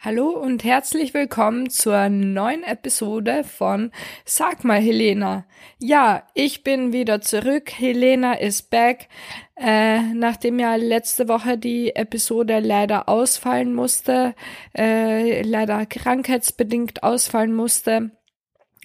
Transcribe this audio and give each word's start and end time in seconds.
Hallo 0.00 0.28
und 0.28 0.62
herzlich 0.62 1.12
willkommen 1.12 1.70
zur 1.70 2.08
neuen 2.08 2.62
Episode 2.62 3.42
von 3.42 3.90
Sag 4.24 4.62
mal 4.62 4.80
Helena. 4.80 5.44
Ja, 5.80 6.22
ich 6.34 6.62
bin 6.62 6.92
wieder 6.92 7.20
zurück. 7.20 7.72
Helena 7.76 8.34
ist 8.34 8.70
back. 8.70 9.08
Äh, 9.56 10.00
nachdem 10.14 10.60
ja 10.60 10.76
letzte 10.76 11.26
Woche 11.26 11.58
die 11.58 11.96
Episode 11.96 12.60
leider 12.60 13.08
ausfallen 13.08 13.74
musste, 13.74 14.36
äh, 14.72 15.42
leider 15.42 15.84
krankheitsbedingt 15.84 17.02
ausfallen 17.02 17.52
musste, 17.52 18.12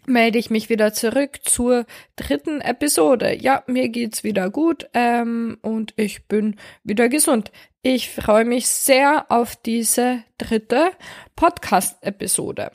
melde 0.08 0.40
ich 0.40 0.50
mich 0.50 0.70
wieder 0.70 0.94
zurück 0.94 1.42
zur 1.44 1.86
dritten 2.16 2.60
Episode. 2.60 3.36
Ja, 3.40 3.64
mir 3.68 3.90
geht's 3.90 4.24
wieder 4.24 4.50
gut 4.50 4.90
ähm, 4.96 5.60
und 5.62 5.94
ich 5.96 6.28
bin 6.28 6.56
wieder 6.84 7.08
gesund. 7.08 7.52
Ich 7.86 8.12
freue 8.12 8.46
mich 8.46 8.70
sehr 8.70 9.26
auf 9.28 9.58
diese 9.58 10.24
dritte 10.38 10.92
Podcast-Episode. 11.36 12.72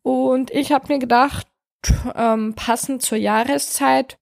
Und 0.00 0.50
ich 0.50 0.72
habe 0.72 0.90
mir 0.90 0.98
gedacht, 0.98 1.46
ähm, 2.14 2.54
passend 2.54 3.02
zur 3.02 3.18
Jahreszeit 3.18 4.16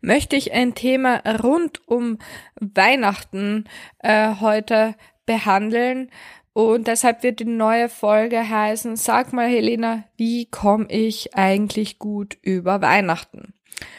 möchte 0.00 0.36
ich 0.36 0.54
ein 0.54 0.74
Thema 0.74 1.18
rund 1.42 1.86
um 1.86 2.18
Weihnachten 2.58 3.66
äh, 3.98 4.36
heute 4.40 4.94
behandeln, 5.26 6.10
und 6.54 6.86
deshalb 6.86 7.22
wird 7.22 7.40
die 7.40 7.44
neue 7.44 7.90
Folge 7.90 8.48
heißen, 8.48 8.96
sag 8.96 9.34
mal 9.34 9.46
Helena, 9.46 10.04
wie 10.16 10.46
komme 10.46 10.86
ich 10.88 11.34
eigentlich 11.34 11.98
gut 11.98 12.38
über 12.40 12.80
Weihnachten? 12.80 13.52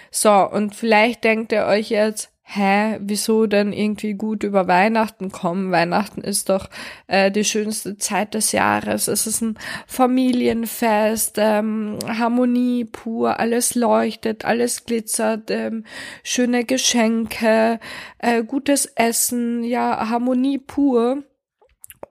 So, 0.10 0.32
und 0.32 0.74
vielleicht 0.74 1.24
denkt 1.24 1.52
ihr 1.52 1.66
euch 1.66 1.92
jetzt, 1.92 2.32
hä, 2.50 2.98
wieso 3.02 3.46
denn 3.46 3.74
irgendwie 3.74 4.14
gut 4.14 4.44
über 4.44 4.68
Weihnachten 4.68 5.32
kommen? 5.32 5.72
Weihnachten 5.72 6.22
ist 6.22 6.48
doch 6.48 6.70
äh, 7.08 7.30
die 7.30 7.44
schönste 7.44 7.98
Zeit 7.98 8.34
des 8.34 8.54
Jahres. 8.54 9.10
Es 9.10 9.28
ist 9.28 9.42
ein 9.42 9.60
Familienfest, 9.86 11.36
ähm, 11.40 12.00
Harmonie 12.08 12.86
pur, 12.86 13.40
alles 13.40 13.76
leuchtet, 13.76 14.46
alles 14.46 14.86
glitzert, 14.86 15.52
ähm, 15.52 15.84
schöne 16.24 16.64
Geschenke, 16.64 17.80
äh, 18.20 18.44
gutes 18.44 18.86
Essen, 18.96 19.66
ja, 19.66 20.10
Harmonie 20.10 20.58
pur. 20.58 21.24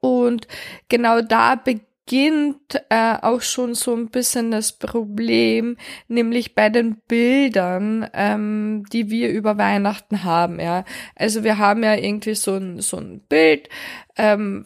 Und 0.00 0.46
genau 0.88 1.22
da 1.22 1.54
beginnt 1.54 1.85
äh, 2.12 3.16
auch 3.22 3.42
schon 3.42 3.74
so 3.74 3.94
ein 3.94 4.08
bisschen 4.08 4.50
das 4.50 4.72
Problem, 4.72 5.76
nämlich 6.08 6.54
bei 6.54 6.68
den 6.68 6.96
Bildern, 7.08 8.08
ähm, 8.14 8.84
die 8.92 9.10
wir 9.10 9.30
über 9.30 9.58
Weihnachten 9.58 10.24
haben. 10.24 10.60
Ja, 10.60 10.84
also 11.14 11.44
wir 11.44 11.58
haben 11.58 11.82
ja 11.82 11.94
irgendwie 11.94 12.34
so 12.34 12.54
ein 12.54 12.80
so 12.80 12.98
ein 12.98 13.20
Bild. 13.20 13.68
Ähm, 14.16 14.64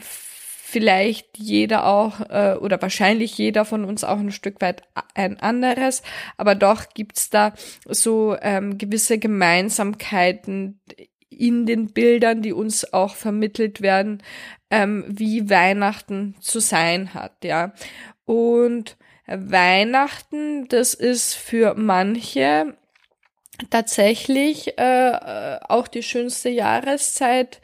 vielleicht 0.70 1.36
jeder 1.36 1.86
auch 1.86 2.20
äh, 2.30 2.54
oder 2.60 2.80
wahrscheinlich 2.80 3.36
jeder 3.36 3.64
von 3.64 3.84
uns 3.84 4.04
auch 4.04 4.18
ein 4.18 4.30
Stück 4.30 4.60
weit 4.60 4.82
ein 5.14 5.40
anderes, 5.40 6.02
aber 6.36 6.54
doch 6.54 6.90
gibt's 6.94 7.28
da 7.28 7.54
so 7.86 8.36
ähm, 8.40 8.78
gewisse 8.78 9.18
Gemeinsamkeiten 9.18 10.80
in 11.28 11.66
den 11.66 11.92
Bildern, 11.92 12.42
die 12.42 12.52
uns 12.52 12.92
auch 12.92 13.16
vermittelt 13.16 13.80
werden, 13.80 14.22
ähm, 14.70 15.04
wie 15.08 15.50
Weihnachten 15.50 16.36
zu 16.40 16.60
sein 16.60 17.14
hat, 17.14 17.44
ja. 17.44 17.72
Und 18.24 18.96
Weihnachten, 19.26 20.68
das 20.68 20.94
ist 20.94 21.34
für 21.34 21.74
manche 21.74 22.76
tatsächlich 23.70 24.78
äh, 24.78 25.10
äh 25.10 25.58
auch 25.68 25.88
die 25.88 26.02
schönste 26.02 26.48
Jahreszeit 26.48 27.60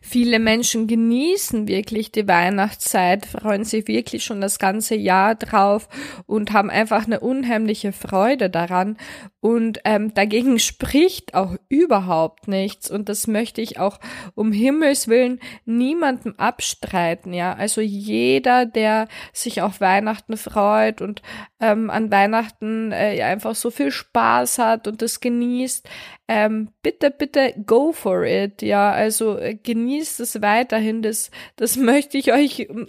Viele 0.00 0.38
Menschen 0.38 0.86
genießen 0.86 1.68
wirklich 1.68 2.12
die 2.12 2.28
Weihnachtszeit, 2.28 3.26
freuen 3.26 3.64
sich 3.64 3.88
wirklich 3.88 4.24
schon 4.24 4.40
das 4.40 4.58
ganze 4.58 4.94
Jahr 4.94 5.34
drauf 5.34 5.88
und 6.26 6.52
haben 6.52 6.70
einfach 6.70 7.06
eine 7.06 7.20
unheimliche 7.20 7.92
Freude 7.92 8.48
daran. 8.50 8.96
Und 9.40 9.80
ähm, 9.84 10.14
dagegen 10.14 10.58
spricht 10.58 11.34
auch 11.34 11.54
überhaupt 11.68 12.48
nichts. 12.48 12.90
Und 12.90 13.08
das 13.08 13.28
möchte 13.28 13.60
ich 13.60 13.78
auch 13.78 14.00
um 14.34 14.50
Himmels 14.50 15.06
willen 15.06 15.38
niemandem 15.64 16.34
abstreiten. 16.36 17.32
Ja, 17.32 17.54
also 17.54 17.80
jeder, 17.80 18.66
der 18.66 19.06
sich 19.32 19.62
auf 19.62 19.80
Weihnachten 19.80 20.36
freut 20.36 21.00
und 21.00 21.22
ähm, 21.60 21.88
an 21.88 22.10
Weihnachten 22.10 22.90
äh, 22.90 23.22
einfach 23.22 23.54
so 23.54 23.70
viel 23.70 23.92
Spaß 23.92 24.58
hat 24.58 24.88
und 24.88 25.02
das 25.02 25.20
genießt, 25.20 25.88
ähm, 26.26 26.70
bitte, 26.82 27.10
bitte 27.10 27.54
go 27.64 27.92
for 27.92 28.24
it. 28.24 28.60
Ja, 28.62 28.90
also 28.90 29.38
äh, 29.38 29.54
genießt 29.54 30.18
es 30.20 30.42
weiterhin. 30.42 31.00
Das, 31.00 31.30
das 31.56 31.76
möchte 31.76 32.18
ich 32.18 32.32
euch 32.32 32.68
mm, 32.68 32.84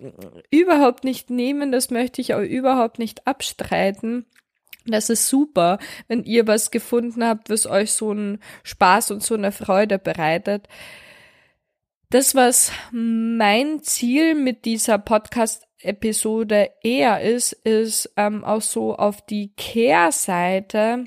überhaupt 0.49 1.03
nicht 1.03 1.29
nehmen, 1.29 1.71
das 1.71 1.91
möchte 1.91 2.21
ich 2.21 2.33
euch 2.33 2.49
überhaupt 2.49 2.97
nicht 2.97 3.27
abstreiten. 3.27 4.25
Das 4.91 5.09
ist 5.09 5.27
super, 5.27 5.79
wenn 6.07 6.23
ihr 6.23 6.47
was 6.47 6.71
gefunden 6.71 7.23
habt, 7.23 7.49
was 7.49 7.65
euch 7.65 7.91
so 7.91 8.11
einen 8.11 8.39
Spaß 8.63 9.11
und 9.11 9.23
so 9.23 9.35
eine 9.35 9.51
Freude 9.51 9.99
bereitet. 9.99 10.67
Das, 12.09 12.33
was 12.33 12.71
mein 12.91 13.83
Ziel 13.83 14.33
mit 14.33 14.65
dieser 14.65 14.97
Podcast-Episode 14.97 16.71
eher 16.81 17.21
ist, 17.21 17.53
ist 17.53 18.11
ähm, 18.17 18.43
auch 18.43 18.61
so 18.61 18.95
auf 18.95 19.23
die 19.25 19.53
Kehrseite 19.55 21.05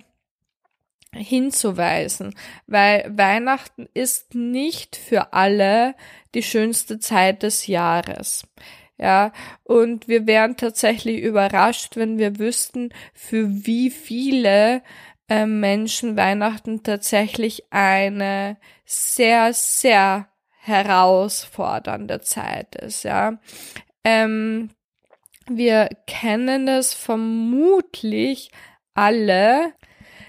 hinzuweisen, 1.15 2.35
weil 2.67 3.11
Weihnachten 3.17 3.89
ist 3.95 4.35
nicht 4.35 4.97
für 4.97 5.33
alle 5.33 5.95
die 6.35 6.43
schönste 6.43 6.99
Zeit 7.01 7.43
des 7.43 7.67
Jahres. 7.67 8.47
Ja, 8.99 9.33
und 9.65 10.07
wir 10.07 10.27
wären 10.27 10.57
tatsächlich 10.57 11.23
überrascht, 11.23 11.97
wenn 11.97 12.19
wir 12.19 12.39
wüssten, 12.39 12.91
für 13.15 13.49
wie 13.67 13.91
viele 13.91 14.83
äh, 15.29 15.47
Menschen 15.47 16.17
Weihnachten 16.17 16.83
tatsächlich 16.83 17.65
eine 17.71 18.59
sehr, 18.85 19.53
sehr 19.55 20.29
herausfordernde 20.61 22.21
Zeit 22.21 22.77
ist, 22.77 23.03
ja. 23.03 23.41
Ähm, 24.05 24.71
wir 25.49 25.89
kennen 26.07 26.67
das 26.67 26.95
vermutlich 26.95 28.51
alle, 28.95 29.73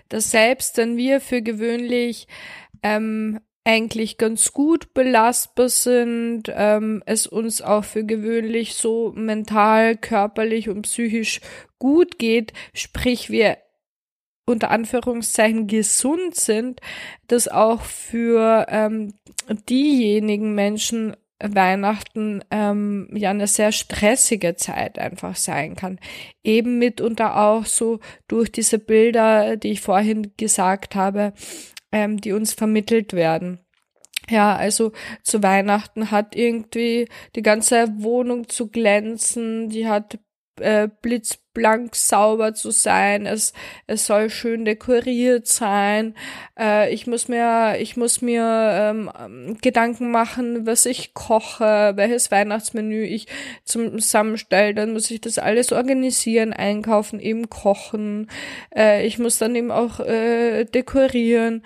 dass 0.09 0.31
selbst 0.31 0.77
wenn 0.77 0.97
wir 0.97 1.21
für 1.21 1.41
gewöhnlich 1.41 2.27
ähm, 2.81 3.39
eigentlich 3.65 4.17
ganz 4.17 4.51
gut 4.51 4.93
belastbar 4.93 5.69
sind, 5.69 6.43
ähm, 6.53 7.01
es 7.05 7.27
uns 7.27 7.61
auch 7.61 7.83
für 7.83 8.03
gewöhnlich 8.03 8.73
so 8.75 9.13
mental, 9.15 9.95
körperlich 9.95 10.69
und 10.69 10.83
psychisch 10.83 11.39
gut 11.79 12.19
geht, 12.19 12.53
sprich 12.73 13.29
wir 13.29 13.57
unter 14.45 14.71
Anführungszeichen 14.71 15.67
gesund 15.67 16.35
sind, 16.35 16.81
dass 17.27 17.47
auch 17.47 17.81
für 17.81 18.65
ähm, 18.69 19.13
diejenigen 19.69 20.53
Menschen 20.53 21.15
Weihnachten 21.43 22.41
ähm, 22.51 23.09
ja 23.13 23.29
eine 23.29 23.47
sehr 23.47 23.71
stressige 23.71 24.55
Zeit 24.55 24.97
einfach 24.97 25.35
sein 25.35 25.75
kann. 25.75 25.99
Eben 26.43 26.79
mitunter 26.79 27.37
auch 27.37 27.65
so 27.65 27.99
durch 28.27 28.51
diese 28.51 28.79
Bilder, 28.79 29.57
die 29.57 29.71
ich 29.71 29.81
vorhin 29.81 30.31
gesagt 30.37 30.95
habe, 30.95 31.33
ähm, 31.93 32.19
die 32.19 32.33
uns 32.33 32.53
vermittelt 32.53 33.13
werden. 33.13 33.59
Ja, 34.29 34.55
also 34.55 34.91
zu 35.21 35.43
Weihnachten 35.43 36.11
hat 36.11 36.35
irgendwie 36.35 37.07
die 37.35 37.41
ganze 37.41 37.87
Wohnung 37.97 38.49
zu 38.49 38.69
glänzen, 38.69 39.69
die 39.69 39.87
hat 39.87 40.17
äh, 40.59 40.87
blitzblank 41.01 41.95
sauber 41.95 42.53
zu 42.53 42.71
sein. 42.71 43.25
Es, 43.25 43.53
es 43.87 44.05
soll 44.05 44.29
schön 44.29 44.65
dekoriert 44.65 45.47
sein. 45.47 46.15
Äh, 46.59 46.93
ich 46.93 47.07
muss 47.07 47.27
mir, 47.27 47.77
ich 47.79 47.97
muss 47.97 48.21
mir 48.21 48.43
ähm, 48.43 49.57
Gedanken 49.61 50.11
machen, 50.11 50.65
was 50.65 50.85
ich 50.85 51.13
koche, 51.13 51.93
welches 51.95 52.31
Weihnachtsmenü 52.31 53.03
ich 53.03 53.27
zusammenstelle. 53.65 54.73
Dann 54.73 54.93
muss 54.93 55.09
ich 55.11 55.21
das 55.21 55.37
alles 55.39 55.71
organisieren, 55.71 56.53
einkaufen, 56.53 57.19
eben 57.19 57.49
kochen. 57.49 58.29
Äh, 58.75 59.05
ich 59.05 59.19
muss 59.19 59.37
dann 59.37 59.55
eben 59.55 59.71
auch 59.71 59.99
äh, 59.99 60.65
dekorieren. 60.65 61.63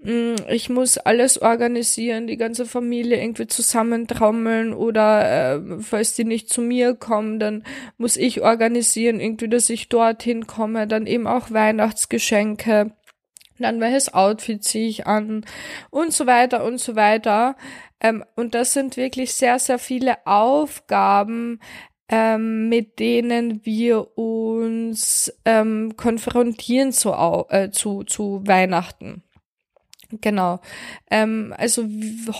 Mm, 0.00 0.36
ich 0.48 0.70
muss 0.70 0.96
alles 0.98 1.42
organisieren, 1.42 2.28
die 2.28 2.36
ganze 2.36 2.66
Familie 2.66 3.20
irgendwie 3.20 3.48
zusammentrommeln 3.48 4.72
oder 4.72 5.56
äh, 5.56 5.80
falls 5.80 6.14
die 6.14 6.24
nicht 6.24 6.48
zu 6.48 6.60
mir 6.62 6.94
kommen, 6.94 7.40
dann 7.40 7.64
muss 7.96 8.16
ich 8.16 8.42
organisieren, 8.42 9.18
irgendwie, 9.20 9.48
dass 9.48 9.68
ich 9.70 9.88
dorthin 9.88 10.46
komme, 10.46 10.86
dann 10.86 11.06
eben 11.06 11.26
auch 11.26 11.50
Weihnachtsgeschenke, 11.50 12.92
dann 13.58 13.80
welches 13.80 14.14
Outfit 14.14 14.62
ziehe 14.62 14.88
ich 14.88 15.06
an 15.08 15.44
und 15.90 16.12
so 16.12 16.26
weiter 16.26 16.64
und 16.64 16.78
so 16.78 16.94
weiter. 16.94 17.56
Ähm, 18.00 18.24
und 18.36 18.54
das 18.54 18.72
sind 18.74 18.96
wirklich 18.96 19.34
sehr, 19.34 19.58
sehr 19.58 19.80
viele 19.80 20.26
Aufgaben, 20.26 21.60
ähm, 22.08 22.68
mit 22.68 23.00
denen 23.00 23.64
wir 23.66 24.16
uns 24.16 25.32
ähm, 25.44 25.96
konfrontieren 25.96 26.92
zu, 26.92 27.12
äh, 27.50 27.70
zu, 27.72 28.04
zu 28.04 28.42
Weihnachten. 28.46 29.24
Genau. 30.10 30.60
Ähm, 31.10 31.54
also 31.58 31.84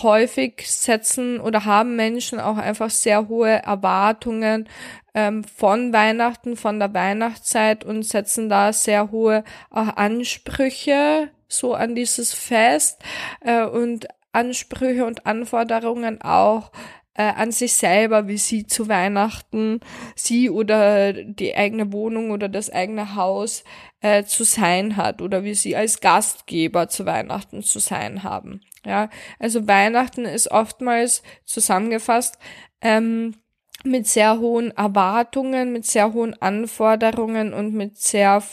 häufig 0.01 0.63
setzen 0.65 1.39
oder 1.39 1.65
haben 1.65 1.95
Menschen 1.95 2.39
auch 2.39 2.57
einfach 2.57 2.89
sehr 2.89 3.27
hohe 3.27 3.61
Erwartungen 3.61 4.67
ähm, 5.13 5.43
von 5.43 5.93
Weihnachten, 5.93 6.57
von 6.57 6.79
der 6.79 6.93
Weihnachtszeit 6.95 7.85
und 7.85 8.03
setzen 8.03 8.49
da 8.49 8.73
sehr 8.73 9.11
hohe 9.11 9.43
auch 9.69 9.95
Ansprüche 9.97 11.29
so 11.47 11.75
an 11.75 11.93
dieses 11.93 12.33
Fest 12.33 13.03
äh, 13.41 13.63
und 13.65 14.07
Ansprüche 14.31 15.05
und 15.05 15.27
Anforderungen 15.27 16.21
auch 16.21 16.71
äh, 17.19 17.33
an 17.35 17.51
sich 17.51 17.73
selber, 17.73 18.29
wie 18.29 18.37
sie 18.37 18.65
zu 18.65 18.87
Weihnachten, 18.87 19.81
sie 20.15 20.49
oder 20.49 21.11
die 21.11 21.53
eigene 21.53 21.91
Wohnung 21.91 22.31
oder 22.31 22.47
das 22.47 22.69
eigene 22.69 23.15
Haus 23.15 23.65
äh, 23.99 24.23
zu 24.23 24.45
sein 24.45 24.95
hat 24.95 25.21
oder 25.21 25.43
wie 25.43 25.53
sie 25.53 25.75
als 25.75 25.99
Gastgeber 25.99 26.87
zu 26.87 27.05
Weihnachten 27.05 27.61
zu 27.61 27.79
sein 27.79 28.23
haben. 28.23 28.61
Ja, 28.85 29.09
also 29.37 29.67
Weihnachten 29.67 30.23
ist 30.23 30.49
oftmals 30.49 31.21
zusammengefasst 31.43 32.39
ähm, 32.79 33.35
mit 33.85 34.07
sehr 34.07 34.39
hohen 34.39 34.71
Erwartungen, 34.71 35.71
mit 35.71 35.85
sehr 35.85 36.13
hohen 36.13 36.39
Anforderungen 36.41 37.53
und 37.53 37.73
mit 37.73 37.97
sehr 37.97 38.43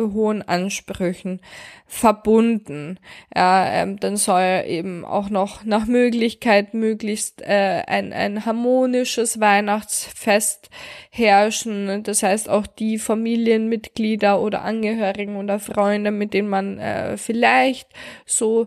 hohen 0.00 0.42
Ansprüchen 0.42 1.40
verbunden. 1.86 2.98
Ja, 3.34 3.66
ähm, 3.66 4.00
dann 4.00 4.16
soll 4.16 4.64
eben 4.66 5.04
auch 5.04 5.28
noch 5.28 5.64
nach 5.64 5.86
Möglichkeit 5.86 6.74
möglichst 6.74 7.42
äh, 7.42 7.82
ein, 7.86 8.12
ein 8.12 8.44
harmonisches 8.44 9.38
Weihnachtsfest 9.38 10.70
herrschen. 11.10 12.02
Das 12.02 12.22
heißt 12.22 12.48
auch 12.48 12.66
die 12.66 12.98
Familienmitglieder 12.98 14.40
oder 14.40 14.62
Angehörigen 14.62 15.36
oder 15.36 15.58
Freunde, 15.58 16.10
mit 16.10 16.34
denen 16.34 16.48
man 16.48 16.78
äh, 16.78 17.16
vielleicht 17.18 17.88
so 18.24 18.66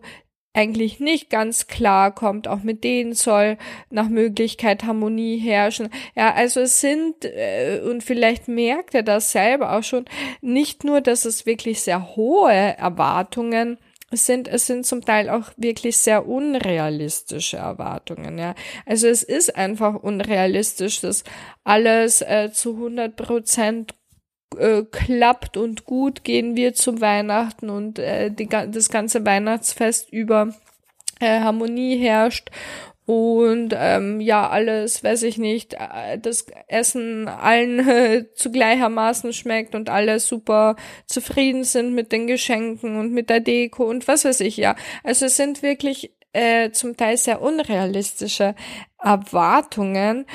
eigentlich 0.55 0.99
nicht 0.99 1.29
ganz 1.29 1.67
klar 1.67 2.13
kommt. 2.13 2.47
Auch 2.47 2.63
mit 2.63 2.83
denen 2.83 3.13
soll 3.13 3.57
nach 3.89 4.09
Möglichkeit 4.09 4.83
Harmonie 4.83 5.37
herrschen. 5.37 5.89
Ja, 6.15 6.33
also 6.33 6.61
es 6.61 6.81
sind, 6.81 7.25
äh, 7.25 7.81
und 7.83 8.03
vielleicht 8.03 8.47
merkt 8.47 8.95
er 8.95 9.03
das 9.03 9.31
selber 9.31 9.77
auch 9.77 9.83
schon, 9.83 10.05
nicht 10.41 10.83
nur, 10.83 11.01
dass 11.01 11.25
es 11.25 11.45
wirklich 11.45 11.81
sehr 11.81 12.15
hohe 12.15 12.51
Erwartungen 12.51 13.77
sind, 14.11 14.47
es 14.47 14.67
sind 14.67 14.85
zum 14.85 15.03
Teil 15.03 15.29
auch 15.29 15.51
wirklich 15.57 15.97
sehr 15.97 16.27
unrealistische 16.27 17.57
Erwartungen, 17.57 18.37
ja. 18.37 18.55
Also 18.85 19.07
es 19.07 19.23
ist 19.23 19.55
einfach 19.55 19.95
unrealistisch, 19.95 21.01
dass 21.01 21.23
alles 21.63 22.21
äh, 22.21 22.51
zu 22.53 22.73
100 22.75 23.15
Prozent 23.15 23.95
äh, 24.57 24.83
klappt 24.89 25.57
und 25.57 25.85
gut 25.85 26.23
gehen 26.23 26.55
wir 26.55 26.73
zum 26.73 27.01
Weihnachten 27.01 27.69
und 27.69 27.99
äh, 27.99 28.31
die, 28.31 28.47
das 28.47 28.89
ganze 28.89 29.25
Weihnachtsfest 29.25 30.11
über 30.11 30.53
äh, 31.19 31.39
Harmonie 31.41 31.97
herrscht 31.97 32.49
und 33.05 33.75
ähm, 33.77 34.19
ja 34.19 34.49
alles, 34.49 35.03
weiß 35.03 35.23
ich 35.23 35.37
nicht, 35.37 35.75
äh, 35.75 36.17
das 36.17 36.47
Essen 36.67 37.27
allen 37.27 37.79
äh, 37.87 38.25
zu 38.33 38.51
gleichermaßen 38.51 39.31
schmeckt 39.31 39.75
und 39.75 39.89
alle 39.89 40.19
super 40.19 40.75
zufrieden 41.05 41.63
sind 41.63 41.93
mit 41.93 42.11
den 42.11 42.25
Geschenken 42.25 42.97
und 42.97 43.13
mit 43.13 43.29
der 43.29 43.41
Deko 43.41 43.85
und 43.85 44.07
was 44.07 44.25
weiß 44.25 44.39
ich 44.39 44.57
ja. 44.57 44.75
Also 45.03 45.25
es 45.25 45.37
sind 45.37 45.61
wirklich 45.61 46.13
äh, 46.33 46.71
zum 46.71 46.97
Teil 46.97 47.17
sehr 47.17 47.41
unrealistische 47.41 48.55
Erwartungen 48.99 50.25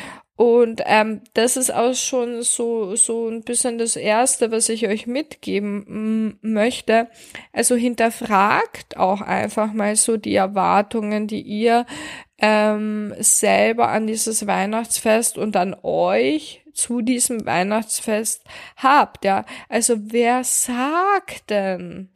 und 0.41 0.81
ähm, 0.87 1.21
das 1.35 1.59
ist 1.59 1.71
auch 1.71 1.93
schon 1.93 2.41
so, 2.41 2.97
so 2.97 3.29
ein 3.29 3.43
bisschen 3.43 3.77
das 3.77 3.95
Erste, 3.95 4.51
was 4.51 4.71
ich 4.71 4.89
euch 4.89 5.07
mitgeben 5.07 6.39
möchte. 6.41 7.09
Also 7.53 7.75
hinterfragt 7.75 8.97
auch 8.97 9.21
einfach 9.21 9.75
mal 9.75 9.97
so 9.97 10.17
die 10.17 10.37
Erwartungen, 10.37 11.27
die 11.27 11.43
ihr 11.43 11.85
ähm, 12.39 13.15
selber 13.19 13.89
an 13.89 14.07
dieses 14.07 14.47
Weihnachtsfest 14.47 15.37
und 15.37 15.57
an 15.57 15.77
euch 15.83 16.65
zu 16.73 17.03
diesem 17.03 17.45
Weihnachtsfest 17.45 18.43
habt. 18.79 19.27
Ja, 19.27 19.45
also 19.69 19.97
wer 19.99 20.43
sagt 20.43 21.51
denn, 21.51 22.09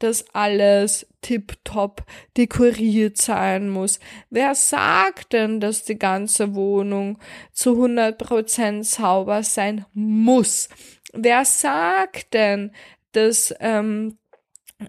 dass 0.00 0.26
alles 0.34 1.09
tiptop 1.20 2.04
dekoriert 2.36 3.16
sein 3.16 3.68
muss. 3.68 4.00
Wer 4.30 4.54
sagt 4.54 5.32
denn, 5.32 5.60
dass 5.60 5.84
die 5.84 5.98
ganze 5.98 6.54
Wohnung 6.54 7.18
zu 7.52 7.72
100% 7.72 8.84
sauber 8.84 9.42
sein 9.42 9.84
muss? 9.92 10.68
Wer 11.12 11.44
sagt 11.44 12.34
denn, 12.34 12.72
dass 13.12 13.54
ähm, 13.60 14.18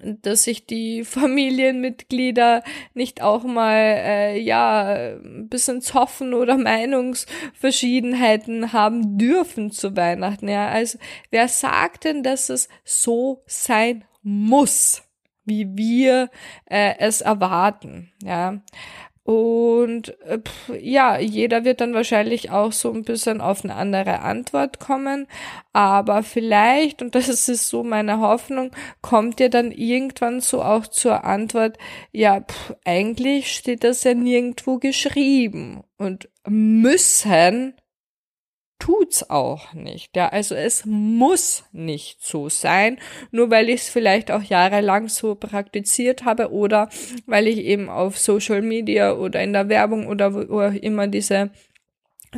dass 0.03 0.43
sich 0.43 0.65
die 0.65 1.03
Familienmitglieder 1.03 2.63
nicht 2.93 3.21
auch 3.21 3.43
mal 3.43 3.75
äh, 3.75 4.39
ja 4.39 4.93
ein 4.93 5.49
bisschen 5.49 5.81
zoffen 5.81 6.33
oder 6.33 6.57
Meinungsverschiedenheiten 6.57 8.73
haben 8.73 9.17
dürfen 9.17 9.71
zu 9.71 9.95
Weihnachten. 9.95 10.47
Ja, 10.47 10.69
also 10.69 10.97
wer 11.29 11.47
sagt 11.47 12.05
denn, 12.05 12.23
dass 12.23 12.49
es 12.49 12.69
so 12.83 13.41
sein 13.45 14.05
muss, 14.23 15.03
wie 15.45 15.75
wir 15.75 16.29
äh, 16.65 16.95
es 16.99 17.21
erwarten, 17.21 18.11
ja. 18.23 18.61
Und 19.23 20.19
äh, 20.25 20.39
pff, 20.39 20.73
ja, 20.79 21.19
jeder 21.19 21.63
wird 21.63 21.79
dann 21.79 21.93
wahrscheinlich 21.93 22.49
auch 22.49 22.71
so 22.71 22.91
ein 22.91 23.03
bisschen 23.03 23.39
auf 23.39 23.63
eine 23.63 23.75
andere 23.75 24.21
Antwort 24.21 24.79
kommen. 24.79 25.27
Aber 25.73 26.23
vielleicht, 26.23 27.01
und 27.03 27.13
das 27.13 27.29
ist 27.29 27.67
so 27.69 27.83
meine 27.83 28.19
Hoffnung, 28.19 28.71
kommt 29.01 29.39
ihr 29.39 29.49
dann 29.49 29.71
irgendwann 29.71 30.41
so 30.41 30.63
auch 30.63 30.87
zur 30.87 31.23
Antwort, 31.23 31.77
ja, 32.11 32.41
pff, 32.41 32.75
eigentlich 32.83 33.55
steht 33.55 33.83
das 33.83 34.03
ja 34.03 34.15
nirgendwo 34.15 34.79
geschrieben. 34.79 35.83
Und 35.97 36.27
müssen 36.47 37.75
tut's 38.81 39.29
auch 39.29 39.73
nicht. 39.73 40.15
Ja, 40.15 40.29
also 40.29 40.55
es 40.55 40.85
muss 40.85 41.63
nicht 41.71 42.23
so 42.23 42.49
sein, 42.49 42.97
nur 43.29 43.51
weil 43.51 43.69
ich 43.69 43.81
es 43.81 43.89
vielleicht 43.89 44.31
auch 44.31 44.41
jahrelang 44.41 45.07
so 45.07 45.35
praktiziert 45.35 46.25
habe 46.25 46.51
oder 46.51 46.89
weil 47.27 47.47
ich 47.47 47.59
eben 47.59 47.89
auf 47.89 48.17
Social 48.17 48.63
Media 48.63 49.13
oder 49.13 49.41
in 49.43 49.53
der 49.53 49.69
Werbung 49.69 50.07
oder 50.07 50.33
wo 50.33 50.61
auch 50.61 50.73
immer 50.73 51.07
diese 51.07 51.51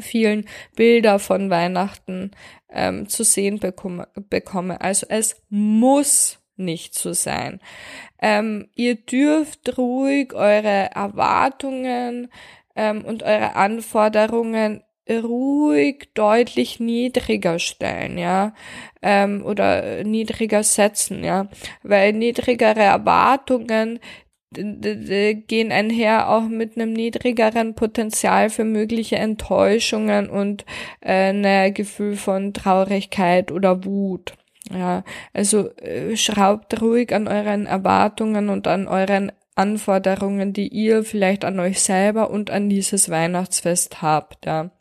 vielen 0.02 0.46
Bilder 0.76 1.18
von 1.18 1.50
Weihnachten 1.50 2.32
ähm, 2.70 3.08
zu 3.08 3.24
sehen 3.24 3.60
bekomme, 3.60 4.10
bekomme. 4.30 4.82
Also 4.82 5.06
es 5.10 5.42
muss 5.50 6.40
nicht 6.58 6.94
so 6.94 7.14
sein. 7.14 7.62
Ähm, 8.22 8.68
ihr 8.76 8.96
dürft 8.96 9.78
ruhig 9.78 10.34
eure 10.34 10.92
Erwartungen 10.94 12.30
ähm, 12.76 13.06
und 13.06 13.24
eure 13.24 13.56
Anforderungen 13.56 14.84
ruhig 15.10 16.10
deutlich 16.14 16.80
niedriger 16.80 17.60
stellen, 17.60 18.18
ja, 18.18 18.54
ähm, 19.02 19.44
oder 19.46 20.04
niedriger 20.04 20.64
setzen, 20.64 21.24
ja, 21.24 21.50
weil 21.84 22.14
niedrigere 22.14 22.82
Erwartungen 22.82 24.00
gehen 24.54 25.72
einher 25.72 26.30
auch 26.30 26.44
mit 26.44 26.78
einem 26.78 26.94
niedrigeren 26.94 27.76
Potenzial 27.76 28.50
für 28.50 28.64
mögliche 28.64 29.16
Enttäuschungen 29.16 30.30
und 30.30 30.66
äh, 31.02 31.34
ein 31.34 31.74
Gefühl 31.74 32.16
von 32.16 32.54
Traurigkeit 32.54 33.52
oder 33.52 33.84
Wut. 33.84 34.34
Ja, 34.72 35.04
also 35.34 35.76
äh, 35.78 36.16
schraubt 36.16 36.82
ruhig 36.82 37.14
an 37.14 37.28
euren 37.28 37.66
Erwartungen 37.66 38.50
und 38.50 38.68
an 38.68 38.88
euren 38.88 39.32
Anforderungen, 39.56 40.54
die 40.54 40.68
ihr 40.68 41.04
vielleicht 41.04 41.46
an 41.46 41.60
euch 41.60 41.82
selber 41.82 42.30
und 42.30 42.50
an 42.50 42.70
dieses 42.70 43.10
Weihnachtsfest 43.10 44.02
habt, 44.02 44.46
ja. 44.46 44.72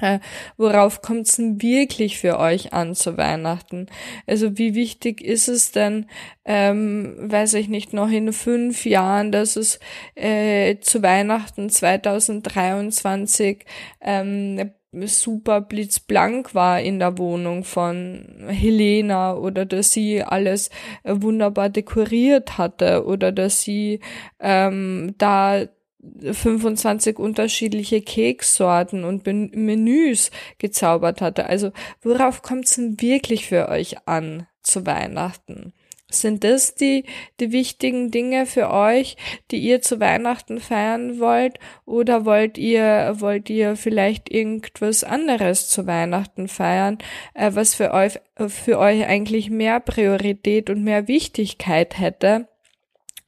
Äh, 0.00 0.20
worauf 0.56 1.02
kommt 1.02 1.26
es 1.26 1.36
denn 1.36 1.60
wirklich 1.62 2.18
für 2.18 2.38
euch 2.38 2.72
an 2.72 2.94
zu 2.94 3.16
Weihnachten? 3.16 3.86
Also 4.26 4.56
wie 4.58 4.74
wichtig 4.74 5.20
ist 5.20 5.48
es 5.48 5.72
denn, 5.72 6.06
ähm, 6.44 7.16
weiß 7.18 7.54
ich 7.54 7.68
nicht, 7.68 7.92
noch 7.92 8.10
in 8.10 8.32
fünf 8.32 8.86
Jahren, 8.86 9.32
dass 9.32 9.56
es 9.56 9.78
äh, 10.14 10.78
zu 10.80 11.02
Weihnachten 11.02 11.70
2023 11.70 13.64
ähm, 14.00 14.72
super 14.92 15.60
blitzblank 15.60 16.54
war 16.54 16.80
in 16.80 16.98
der 16.98 17.16
Wohnung 17.18 17.64
von 17.64 18.46
Helena 18.48 19.34
oder 19.34 19.64
dass 19.64 19.92
sie 19.92 20.22
alles 20.22 20.70
äh, 21.04 21.14
wunderbar 21.16 21.68
dekoriert 21.68 22.58
hatte 22.58 23.04
oder 23.06 23.30
dass 23.30 23.62
sie 23.62 24.00
ähm, 24.40 25.14
da 25.18 25.66
25 26.02 27.18
unterschiedliche 27.18 28.00
Kekssorten 28.00 29.04
und 29.04 29.26
Menüs 29.26 30.30
gezaubert 30.58 31.20
hatte. 31.20 31.46
Also 31.46 31.72
worauf 32.02 32.42
kommt 32.42 32.66
es 32.66 32.76
denn 32.76 33.00
wirklich 33.00 33.46
für 33.46 33.68
euch 33.68 34.06
an 34.06 34.46
zu 34.62 34.86
Weihnachten? 34.86 35.72
Sind 36.10 36.42
das 36.42 36.74
die, 36.74 37.04
die 37.38 37.52
wichtigen 37.52 38.10
Dinge 38.10 38.44
für 38.44 38.70
euch, 38.70 39.16
die 39.52 39.58
ihr 39.58 39.80
zu 39.80 40.00
Weihnachten 40.00 40.58
feiern 40.58 41.20
wollt? 41.20 41.58
Oder 41.86 42.24
wollt 42.24 42.58
ihr, 42.58 43.14
wollt 43.18 43.48
ihr 43.48 43.76
vielleicht 43.76 44.28
irgendwas 44.28 45.04
anderes 45.04 45.68
zu 45.68 45.86
Weihnachten 45.86 46.48
feiern, 46.48 46.98
äh, 47.34 47.52
was 47.54 47.74
für 47.74 47.92
euch, 47.92 48.18
für 48.48 48.78
euch 48.78 49.06
eigentlich 49.06 49.50
mehr 49.50 49.78
Priorität 49.78 50.68
und 50.68 50.82
mehr 50.82 51.06
Wichtigkeit 51.06 51.98
hätte? 51.98 52.48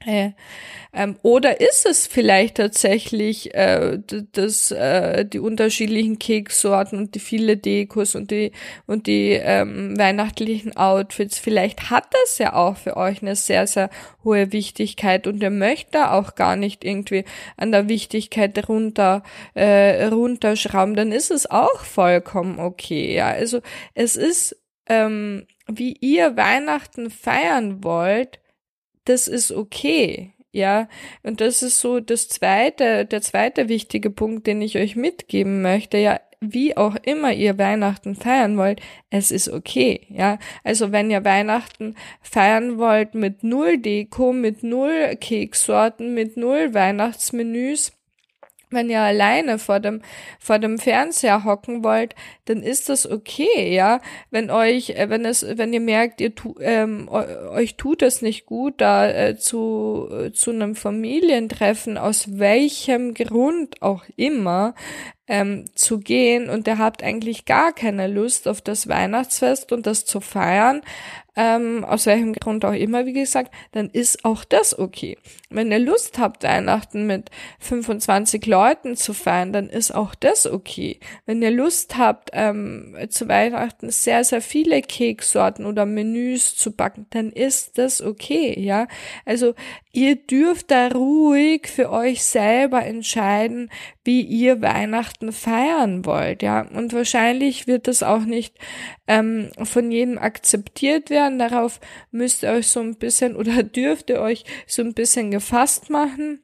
Äh, 0.06 0.32
ähm, 0.94 1.16
oder 1.22 1.60
ist 1.60 1.86
es 1.86 2.06
vielleicht 2.06 2.56
tatsächlich 2.56 3.54
äh, 3.54 3.98
das, 4.32 4.70
äh, 4.70 5.24
die 5.24 5.38
unterschiedlichen 5.38 6.18
Keksorten 6.18 6.98
und 6.98 7.14
die 7.14 7.18
viele 7.18 7.56
Dekos 7.56 8.14
und 8.14 8.30
die 8.30 8.52
und 8.86 9.06
die 9.06 9.30
ähm, 9.32 9.96
weihnachtlichen 9.98 10.76
Outfits? 10.76 11.38
Vielleicht 11.38 11.90
hat 11.90 12.06
das 12.22 12.36
ja 12.38 12.52
auch 12.52 12.76
für 12.76 12.96
euch 12.98 13.22
eine 13.22 13.36
sehr 13.36 13.66
sehr 13.66 13.88
hohe 14.22 14.52
Wichtigkeit 14.52 15.26
und 15.26 15.42
ihr 15.42 15.50
möchtet 15.50 16.02
auch 16.02 16.34
gar 16.34 16.56
nicht 16.56 16.84
irgendwie 16.84 17.24
an 17.56 17.72
der 17.72 17.88
Wichtigkeit 17.88 18.68
runter 18.68 19.22
äh, 19.54 20.04
runterschrauben. 20.06 20.94
Dann 20.94 21.10
ist 21.10 21.30
es 21.30 21.50
auch 21.50 21.80
vollkommen 21.84 22.58
okay. 22.58 23.14
Ja, 23.14 23.28
also 23.28 23.60
es 23.94 24.16
ist 24.16 24.56
ähm, 24.88 25.46
wie 25.68 25.96
ihr 26.00 26.36
Weihnachten 26.36 27.10
feiern 27.10 27.82
wollt 27.82 28.41
das 29.04 29.28
ist 29.28 29.52
okay. 29.52 30.32
Ja, 30.54 30.88
und 31.22 31.40
das 31.40 31.62
ist 31.62 31.80
so 31.80 31.98
das 32.00 32.28
zweite, 32.28 33.06
der 33.06 33.22
zweite 33.22 33.70
wichtige 33.70 34.10
Punkt, 34.10 34.46
den 34.46 34.60
ich 34.60 34.76
euch 34.76 34.96
mitgeben 34.96 35.62
möchte. 35.62 35.96
Ja, 35.96 36.20
wie 36.42 36.76
auch 36.76 36.96
immer 37.04 37.32
ihr 37.32 37.56
Weihnachten 37.56 38.16
feiern 38.16 38.58
wollt, 38.58 38.80
es 39.10 39.30
ist 39.30 39.48
okay, 39.48 40.06
ja. 40.10 40.38
Also 40.64 40.92
wenn 40.92 41.10
ihr 41.10 41.24
Weihnachten 41.24 41.94
feiern 42.20 42.78
wollt 42.78 43.14
mit 43.14 43.44
null 43.44 43.78
Deko, 43.78 44.32
mit 44.32 44.62
null 44.62 45.16
Keksorten, 45.20 46.14
mit 46.14 46.36
null 46.36 46.74
Weihnachtsmenüs, 46.74 47.92
wenn 48.72 48.90
ihr 48.90 49.00
alleine 49.00 49.58
vor 49.58 49.80
dem, 49.80 50.02
vor 50.38 50.58
dem 50.58 50.78
Fernseher 50.78 51.44
hocken 51.44 51.84
wollt, 51.84 52.14
dann 52.46 52.62
ist 52.62 52.88
das 52.88 53.10
okay, 53.10 53.74
ja. 53.74 54.00
Wenn 54.30 54.50
euch, 54.50 54.90
äh, 54.90 55.08
wenn 55.08 55.24
es, 55.24 55.46
wenn 55.56 55.72
ihr 55.72 55.80
merkt, 55.80 56.20
ihr 56.20 56.34
tu, 56.34 56.56
ähm, 56.60 57.08
euch 57.08 57.76
tut 57.76 58.02
es 58.02 58.22
nicht 58.22 58.46
gut, 58.46 58.74
da 58.78 59.08
äh, 59.08 59.36
zu, 59.36 60.08
äh, 60.10 60.32
zu 60.32 60.50
einem 60.50 60.74
Familientreffen, 60.74 61.98
aus 61.98 62.38
welchem 62.38 63.14
Grund 63.14 63.80
auch 63.82 64.04
immer, 64.16 64.74
ähm, 65.28 65.66
zu 65.74 66.00
gehen 66.00 66.50
und 66.50 66.66
ihr 66.66 66.78
habt 66.78 67.02
eigentlich 67.02 67.44
gar 67.44 67.72
keine 67.72 68.08
Lust 68.08 68.48
auf 68.48 68.60
das 68.60 68.88
Weihnachtsfest 68.88 69.72
und 69.72 69.86
das 69.86 70.04
zu 70.04 70.20
feiern, 70.20 70.82
ähm, 71.34 71.84
aus 71.84 72.04
welchem 72.04 72.34
Grund 72.34 72.64
auch 72.64 72.74
immer, 72.74 73.06
wie 73.06 73.14
gesagt, 73.14 73.54
dann 73.72 73.88
ist 73.88 74.24
auch 74.24 74.44
das 74.44 74.78
okay. 74.78 75.16
Wenn 75.48 75.72
ihr 75.72 75.78
Lust 75.78 76.18
habt, 76.18 76.42
Weihnachten 76.42 77.06
mit 77.06 77.30
25 77.60 78.44
Leuten 78.46 78.96
zu 78.96 79.14
feiern, 79.14 79.52
dann 79.52 79.70
ist 79.70 79.94
auch 79.94 80.14
das 80.14 80.46
okay. 80.46 81.00
Wenn 81.24 81.40
ihr 81.40 81.50
Lust 81.50 81.96
habt, 81.96 82.30
ähm, 82.34 82.96
zu 83.08 83.28
Weihnachten 83.28 83.90
sehr, 83.90 84.24
sehr 84.24 84.42
viele 84.42 84.82
Keksorten 84.82 85.64
oder 85.64 85.86
Menüs 85.86 86.54
zu 86.54 86.72
backen, 86.72 87.06
dann 87.10 87.30
ist 87.30 87.78
das 87.78 88.02
okay, 88.02 88.58
ja. 88.60 88.86
Also 89.24 89.54
ihr 89.92 90.16
dürft 90.16 90.70
da 90.70 90.88
ruhig 90.88 91.68
für 91.68 91.90
euch 91.90 92.22
selber 92.24 92.84
entscheiden, 92.84 93.70
wie 94.04 94.22
ihr 94.22 94.62
Weihnachten 94.62 95.32
feiern 95.32 96.04
wollt, 96.04 96.42
ja. 96.42 96.62
Und 96.62 96.92
wahrscheinlich 96.92 97.66
wird 97.66 97.86
das 97.86 98.02
auch 98.02 98.24
nicht 98.24 98.56
ähm, 99.06 99.50
von 99.62 99.90
jedem 99.90 100.18
akzeptiert 100.18 101.10
werden. 101.10 101.38
Darauf 101.38 101.80
müsst 102.10 102.42
ihr 102.42 102.50
euch 102.50 102.68
so 102.68 102.80
ein 102.80 102.96
bisschen 102.96 103.36
oder 103.36 103.62
dürft 103.62 104.10
ihr 104.10 104.20
euch 104.20 104.44
so 104.66 104.82
ein 104.82 104.94
bisschen 104.94 105.30
gefasst 105.30 105.90
machen. 105.90 106.42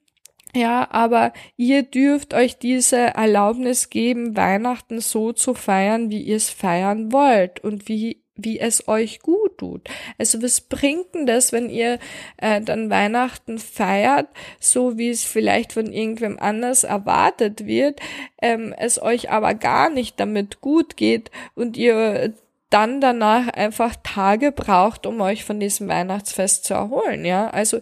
Ja, 0.55 0.88
aber 0.90 1.33
ihr 1.57 1.83
dürft 1.83 2.33
euch 2.33 2.59
diese 2.59 2.97
Erlaubnis 2.97 3.90
geben, 3.90 4.37
Weihnachten 4.37 5.00
so 5.00 5.33
zu 5.33 5.55
feiern, 5.55 6.11
wie 6.11 6.23
ihr 6.23 6.37
es 6.37 6.49
feiern 6.49 7.12
wollt 7.12 7.61
und 7.61 7.88
wie 7.88 8.23
wie 8.38 8.59
es 8.59 8.88
euch 8.88 9.21
gut 9.21 9.59
tut. 9.59 9.88
Also 10.16 10.42
was 10.42 10.62
bringt 10.62 11.14
denn 11.14 11.26
das, 11.26 11.52
wenn 11.52 11.68
ihr 11.68 11.99
äh, 12.38 12.61
dann 12.61 12.88
Weihnachten 12.88 13.59
feiert, 13.59 14.28
so 14.61 14.97
wie 14.97 15.11
es 15.11 15.25
vielleicht 15.25 15.73
von 15.75 15.92
irgendwem 15.92 16.38
anders 16.38 16.85
erwartet 16.85 17.66
wird, 17.66 18.00
ähm, 18.40 18.75
es 18.78 19.02
euch 19.02 19.30
aber 19.30 19.54
gar 19.54 19.90
nicht 19.90 20.18
damit 20.18 20.61
gut 20.61 20.97
geht 20.97 21.30
und 21.54 21.76
ihr 21.76 22.33
dann 22.71 23.00
danach 23.00 23.49
einfach 23.49 23.97
Tage 24.02 24.52
braucht, 24.52 25.07
um 25.07 25.21
euch 25.21 25.45
von 25.45 25.59
diesem 25.59 25.88
Weihnachtsfest 25.88 26.64
zu 26.64 26.75
erholen, 26.75 27.25
ja? 27.25 27.49
Also 27.49 27.80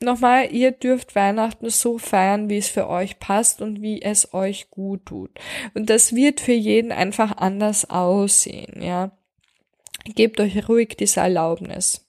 nochmal, 0.00 0.52
ihr 0.52 0.72
dürft 0.72 1.14
Weihnachten 1.14 1.70
so 1.70 1.98
feiern, 1.98 2.48
wie 2.48 2.58
es 2.58 2.68
für 2.68 2.88
euch 2.88 3.18
passt 3.18 3.62
und 3.62 3.82
wie 3.82 4.02
es 4.02 4.34
euch 4.34 4.70
gut 4.70 5.06
tut. 5.06 5.30
Und 5.74 5.90
das 5.90 6.14
wird 6.14 6.40
für 6.40 6.52
jeden 6.52 6.92
einfach 6.92 7.36
anders 7.36 7.88
aussehen, 7.90 8.82
ja? 8.82 9.12
Gebt 10.14 10.40
euch 10.40 10.68
ruhig 10.68 10.96
diese 10.96 11.20
Erlaubnis. 11.20 12.04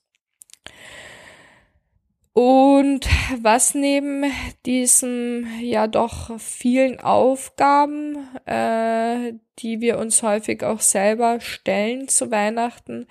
Und 2.34 3.08
was 3.42 3.74
neben 3.74 4.32
diesen 4.66 5.48
ja 5.62 5.88
doch 5.88 6.40
vielen 6.40 7.00
Aufgaben, 7.00 8.18
äh, 8.46 9.34
die 9.60 9.82
wir 9.82 9.98
uns 9.98 10.24
häufig 10.24 10.64
auch 10.64 10.80
selber 10.80 11.42
stellen 11.42 12.08
zu 12.08 12.32
Weihnachten, 12.32 13.08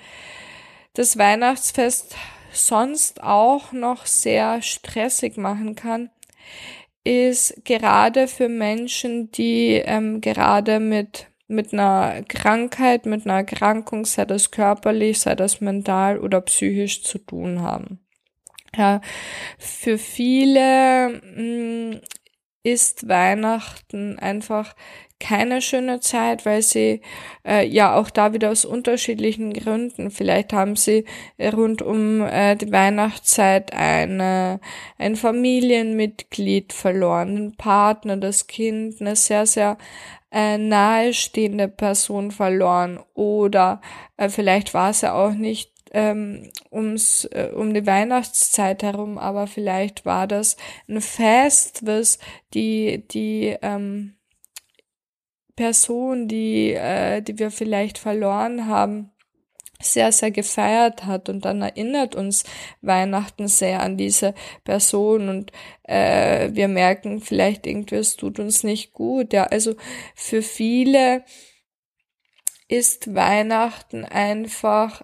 das 0.94 1.18
Weihnachtsfest 1.18 2.16
sonst 2.52 3.22
auch 3.22 3.72
noch 3.72 4.06
sehr 4.06 4.62
stressig 4.62 5.36
machen 5.36 5.74
kann, 5.74 6.10
ist 7.04 7.64
gerade 7.64 8.28
für 8.28 8.48
Menschen, 8.48 9.30
die 9.30 9.82
ähm, 9.84 10.20
gerade 10.20 10.80
mit 10.80 11.27
mit 11.48 11.72
einer 11.72 12.22
Krankheit, 12.28 13.06
mit 13.06 13.26
einer 13.26 13.38
Erkrankung, 13.38 14.04
sei 14.04 14.26
das 14.26 14.50
körperlich, 14.50 15.20
sei 15.20 15.34
das 15.34 15.60
mental 15.60 16.18
oder 16.18 16.40
psychisch 16.42 17.02
zu 17.02 17.18
tun 17.18 17.62
haben. 17.62 18.00
Ja, 18.76 19.00
für 19.58 19.98
viele 19.98 21.20
mh, 21.34 21.42
mm, 21.42 22.00
ist 22.62 23.08
Weihnachten 23.08 24.18
einfach 24.18 24.74
keine 25.20 25.60
schöne 25.60 26.00
Zeit, 26.00 26.46
weil 26.46 26.62
sie 26.62 27.00
äh, 27.44 27.66
ja 27.66 27.96
auch 27.96 28.08
da 28.10 28.32
wieder 28.32 28.50
aus 28.50 28.64
unterschiedlichen 28.64 29.52
Gründen, 29.52 30.10
vielleicht 30.10 30.52
haben 30.52 30.76
sie 30.76 31.06
rund 31.40 31.82
um 31.82 32.20
äh, 32.20 32.54
die 32.56 32.70
Weihnachtszeit 32.70 33.72
eine, 33.72 34.60
ein 34.96 35.16
Familienmitglied 35.16 36.72
verloren, 36.72 37.28
einen 37.28 37.56
Partner, 37.56 38.16
das 38.16 38.46
Kind, 38.46 39.00
eine 39.00 39.16
sehr, 39.16 39.46
sehr 39.46 39.76
äh, 40.30 40.58
nahestehende 40.58 41.68
Person 41.68 42.30
verloren 42.30 43.00
oder 43.14 43.80
äh, 44.16 44.28
vielleicht 44.28 44.74
war 44.74 44.90
es 44.90 45.00
ja 45.00 45.14
auch 45.14 45.32
nicht 45.32 45.72
ähm, 45.92 46.50
ums, 46.70 47.24
äh, 47.24 47.50
um 47.54 47.72
die 47.72 47.86
Weihnachtszeit 47.86 48.82
herum, 48.82 49.18
aber 49.18 49.46
vielleicht 49.46 50.04
war 50.04 50.26
das 50.26 50.56
ein 50.88 51.00
Fest, 51.00 51.86
was 51.86 52.18
die, 52.54 53.06
die 53.08 53.56
ähm, 53.62 54.16
Person, 55.56 56.28
die, 56.28 56.72
äh, 56.72 57.22
die 57.22 57.38
wir 57.38 57.50
vielleicht 57.50 57.98
verloren 57.98 58.66
haben, 58.66 59.10
sehr, 59.80 60.10
sehr 60.12 60.30
gefeiert 60.30 61.04
hat 61.04 61.28
und 61.28 61.44
dann 61.44 61.62
erinnert 61.62 62.14
uns 62.14 62.44
Weihnachten 62.82 63.46
sehr 63.48 63.80
an 63.80 63.96
diese 63.96 64.34
Person 64.64 65.28
und 65.28 65.52
äh, 65.84 66.50
wir 66.52 66.68
merken 66.68 67.20
vielleicht 67.20 67.66
irgendwie, 67.66 67.96
es 67.96 68.16
tut 68.16 68.40
uns 68.40 68.64
nicht 68.64 68.92
gut. 68.92 69.32
Ja, 69.32 69.44
also 69.44 69.74
für 70.14 70.42
viele 70.42 71.24
ist 72.68 73.14
Weihnachten 73.14 74.04
einfach 74.04 75.02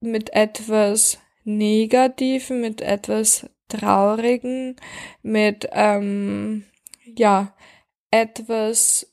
mit 0.00 0.34
etwas 0.34 1.18
Negativen, 1.44 2.60
mit 2.60 2.80
etwas 2.80 3.48
Traurigen, 3.68 4.76
mit 5.22 5.68
ähm, 5.72 6.64
ja 7.04 7.54
etwas 8.10 9.06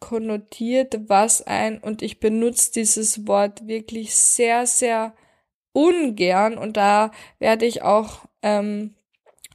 konnotiert, 0.00 1.08
was 1.08 1.42
ein, 1.42 1.78
und 1.78 2.02
ich 2.02 2.18
benutze 2.20 2.72
dieses 2.72 3.26
Wort 3.26 3.66
wirklich 3.66 4.14
sehr, 4.14 4.66
sehr 4.66 5.14
ungern. 5.72 6.58
Und 6.58 6.76
da 6.76 7.12
werde 7.38 7.66
ich 7.66 7.82
auch 7.82 8.24
ähm, 8.42 8.94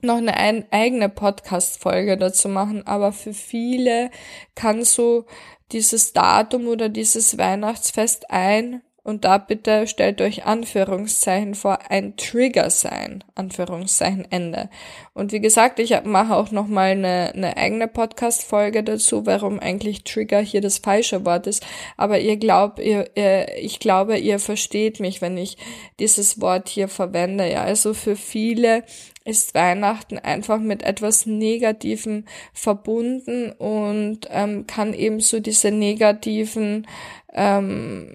noch 0.01 0.17
eine 0.17 0.35
ein, 0.37 0.65
eigene 0.71 1.09
Podcast-Folge 1.09 2.17
dazu 2.17 2.47
machen, 2.47 2.85
aber 2.87 3.11
für 3.11 3.33
viele 3.33 4.11
kann 4.53 4.83
so 4.83 5.25
dieses 5.71 6.13
Datum 6.13 6.67
oder 6.67 6.89
dieses 6.89 7.37
Weihnachtsfest 7.37 8.29
ein 8.29 8.81
und 9.05 9.23
da 9.23 9.37
bitte 9.37 9.85
stellt 9.85 10.19
euch 10.19 10.45
Anführungszeichen 10.45 11.53
vor, 11.53 11.77
ein 11.89 12.17
Trigger 12.17 12.71
sein, 12.71 13.23
Anführungszeichen 13.35 14.25
Ende. 14.31 14.67
Und 15.13 15.31
wie 15.31 15.39
gesagt, 15.39 15.77
ich 15.77 15.95
mache 16.05 16.35
auch 16.35 16.49
nochmal 16.49 16.93
eine, 16.93 17.31
eine 17.35 17.55
eigene 17.55 17.87
Podcast-Folge 17.87 18.83
dazu, 18.83 19.27
warum 19.27 19.59
eigentlich 19.59 20.05
Trigger 20.05 20.41
hier 20.41 20.59
das 20.59 20.79
falsche 20.79 21.23
Wort 21.23 21.45
ist. 21.45 21.63
Aber 21.97 22.19
ihr 22.19 22.37
glaubt, 22.37 22.79
ihr, 22.79 23.11
ihr, 23.13 23.55
ich 23.59 23.79
glaube, 23.79 24.17
ihr 24.17 24.39
versteht 24.39 24.99
mich, 24.99 25.21
wenn 25.21 25.37
ich 25.37 25.57
dieses 25.99 26.41
Wort 26.41 26.67
hier 26.67 26.87
verwende. 26.87 27.47
Ja, 27.47 27.61
also 27.61 27.93
für 27.93 28.15
viele 28.15 28.85
ist 29.23 29.53
Weihnachten 29.53 30.17
einfach 30.17 30.59
mit 30.59 30.81
etwas 30.81 31.27
Negativem 31.27 32.25
verbunden 32.53 33.51
und 33.51 34.21
ähm, 34.31 34.65
kann 34.65 34.95
eben 34.95 35.19
so 35.19 35.39
diese 35.39 35.69
negativen 35.69 36.87
ähm, 37.33 38.07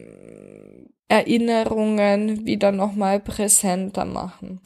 Erinnerungen 1.11 2.47
wieder 2.47 2.71
nochmal 2.71 3.19
präsenter 3.19 4.05
machen. 4.05 4.61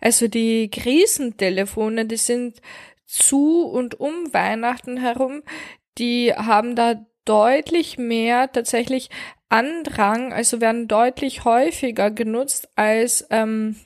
Also 0.00 0.28
die 0.28 0.70
Krisentelefone, 0.70 2.04
die 2.04 2.18
sind 2.18 2.60
zu 3.06 3.62
und 3.62 3.98
um 3.98 4.12
Weihnachten 4.32 4.98
herum, 4.98 5.42
die 5.96 6.34
haben 6.34 6.76
da 6.76 7.06
deutlich 7.24 7.96
mehr 7.96 8.52
tatsächlich 8.52 9.08
Andrang, 9.48 10.34
also 10.34 10.60
werden 10.60 10.88
deutlich 10.88 11.46
häufiger 11.46 12.10
genutzt 12.10 12.68
als 12.76 13.26
ähm, 13.30 13.76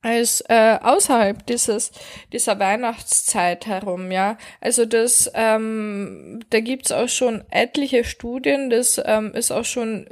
als 0.00 0.44
äh, 0.48 0.78
außerhalb 0.80 1.44
dieses 1.46 1.90
dieser 2.32 2.58
Weihnachtszeit 2.60 3.66
herum, 3.66 4.12
ja. 4.12 4.38
Also 4.60 4.84
das, 4.84 5.30
ähm, 5.34 6.40
da 6.50 6.60
gibt's 6.60 6.92
auch 6.92 7.08
schon 7.08 7.42
etliche 7.50 8.04
Studien. 8.04 8.70
Das 8.70 9.00
ähm, 9.04 9.34
ist 9.34 9.50
auch 9.50 9.64
schon 9.64 10.06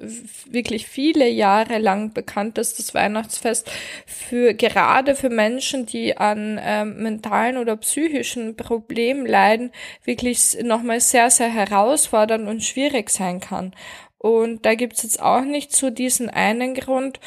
wirklich 0.51 0.89
viele 0.89 1.29
Jahre 1.29 1.79
lang 1.79 2.13
bekannt, 2.13 2.59
dass 2.59 2.75
das 2.75 2.95
Weihnachtsfest 2.95 3.71
für 4.07 4.55
gerade 4.55 5.15
für 5.15 5.31
Menschen, 5.31 5.87
die 5.87 6.17
an 6.17 6.61
ähm, 6.61 7.03
mentalen 7.03 7.57
oder 7.57 7.77
psychischen 7.77 8.57
Problemen 8.57 9.25
leiden, 9.25 9.71
wirklich 10.05 10.59
nochmal 10.63 11.01
sehr 11.01 11.31
sehr 11.31 11.49
herausfordernd 11.49 12.49
und 12.49 12.65
schwierig 12.65 13.11
sein 13.11 13.39
kann. 13.39 13.73
Und 14.19 14.65
da 14.67 14.75
gibt's 14.75 15.05
jetzt 15.05 15.23
auch 15.23 15.43
nicht 15.43 15.77
so 15.77 15.91
diesen 15.91 16.29
einen 16.29 16.75
Grund, 16.75 17.21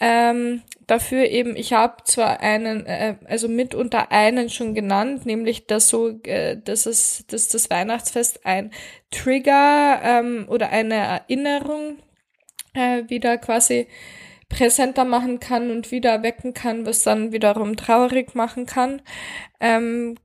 ähm, 0.00 0.62
dafür 0.86 1.26
eben, 1.26 1.56
ich 1.56 1.72
habe 1.72 2.04
zwar 2.04 2.40
einen, 2.40 2.86
äh, 2.86 3.16
also 3.26 3.48
mitunter 3.48 4.12
einen 4.12 4.50
schon 4.50 4.74
genannt, 4.74 5.26
nämlich 5.26 5.66
dass 5.66 5.88
so, 5.88 6.20
äh, 6.24 6.56
dass 6.56 6.86
es, 6.86 7.24
dass 7.28 7.48
das 7.48 7.70
Weihnachtsfest 7.70 8.44
ein 8.44 8.70
Trigger 9.10 10.00
ähm, 10.02 10.46
oder 10.48 10.70
eine 10.70 10.94
Erinnerung 10.94 11.98
äh, 12.74 13.04
wieder 13.08 13.38
quasi 13.38 13.86
präsenter 14.48 15.04
machen 15.04 15.40
kann 15.40 15.70
und 15.70 15.90
wieder 15.90 16.22
wecken 16.22 16.54
kann, 16.54 16.86
was 16.86 17.02
dann 17.02 17.32
wiederum 17.32 17.76
traurig 17.76 18.34
machen 18.34 18.66
kann. 18.66 19.02
Ähm, 19.60 20.16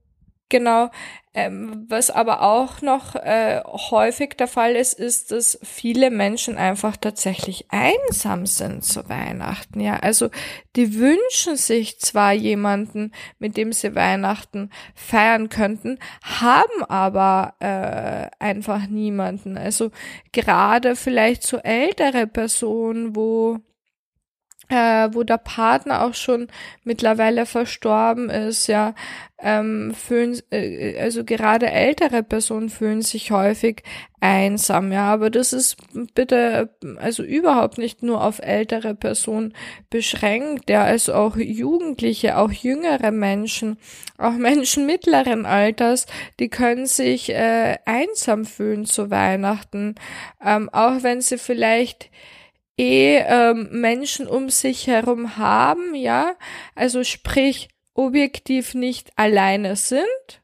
Genau. 0.49 0.89
Ähm, 1.35 1.85
was 1.87 2.09
aber 2.09 2.41
auch 2.41 2.81
noch 2.81 3.13
äh, 3.15 3.61
häufig 3.63 4.35
der 4.35 4.47
Fall 4.47 4.75
ist, 4.75 4.99
ist, 4.99 5.31
dass 5.31 5.59
viele 5.61 6.09
Menschen 6.09 6.57
einfach 6.57 6.97
tatsächlich 6.97 7.67
einsam 7.69 8.47
sind 8.47 8.83
zu 8.83 9.07
Weihnachten. 9.09 9.79
Ja, 9.79 9.97
also 9.97 10.29
die 10.75 10.95
wünschen 10.95 11.55
sich 11.55 11.99
zwar 11.99 12.33
jemanden, 12.33 13.11
mit 13.37 13.57
dem 13.57 13.73
sie 13.73 13.93
Weihnachten 13.93 14.71
feiern 14.95 15.49
könnten, 15.49 15.99
haben 16.23 16.83
aber 16.87 17.53
äh, 17.59 18.43
einfach 18.43 18.87
niemanden. 18.87 19.55
Also 19.55 19.91
gerade 20.31 20.95
vielleicht 20.95 21.43
so 21.43 21.57
ältere 21.57 22.25
Personen, 22.25 23.15
wo 23.15 23.59
äh, 24.69 25.09
wo 25.11 25.23
der 25.23 25.37
Partner 25.37 26.03
auch 26.03 26.13
schon 26.13 26.47
mittlerweile 26.83 27.45
verstorben 27.45 28.29
ist, 28.29 28.67
ja, 28.67 28.93
ähm, 29.41 29.93
fühlen, 29.95 30.39
äh, 30.51 30.99
also 30.99 31.23
gerade 31.23 31.71
ältere 31.71 32.23
Personen 32.23 32.69
fühlen 32.69 33.01
sich 33.01 33.31
häufig 33.31 33.83
einsam, 34.19 34.91
ja, 34.91 35.05
aber 35.11 35.29
das 35.29 35.53
ist 35.53 35.77
bitte, 36.13 36.69
also 36.97 37.23
überhaupt 37.23 37.77
nicht 37.77 38.03
nur 38.03 38.23
auf 38.23 38.39
ältere 38.39 38.93
Personen 38.93 39.53
beschränkt, 39.89 40.69
ja, 40.69 40.83
also 40.83 41.13
auch 41.13 41.37
Jugendliche, 41.37 42.37
auch 42.37 42.51
jüngere 42.51 43.11
Menschen, 43.11 43.77
auch 44.17 44.33
Menschen 44.33 44.85
mittleren 44.85 45.45
Alters, 45.45 46.05
die 46.39 46.49
können 46.49 46.85
sich 46.85 47.29
äh, 47.29 47.77
einsam 47.85 48.45
fühlen 48.45 48.85
zu 48.85 49.09
Weihnachten, 49.09 49.95
ähm, 50.45 50.69
auch 50.69 51.01
wenn 51.01 51.21
sie 51.21 51.37
vielleicht 51.37 52.11
eh 52.79 53.17
ähm, 53.27 53.67
Menschen 53.71 54.27
um 54.27 54.49
sich 54.49 54.87
herum 54.87 55.37
haben, 55.37 55.93
ja, 55.95 56.35
also 56.75 57.03
sprich 57.03 57.67
objektiv 57.93 58.73
nicht 58.73 59.11
alleine 59.17 59.75
sind, 59.75 60.41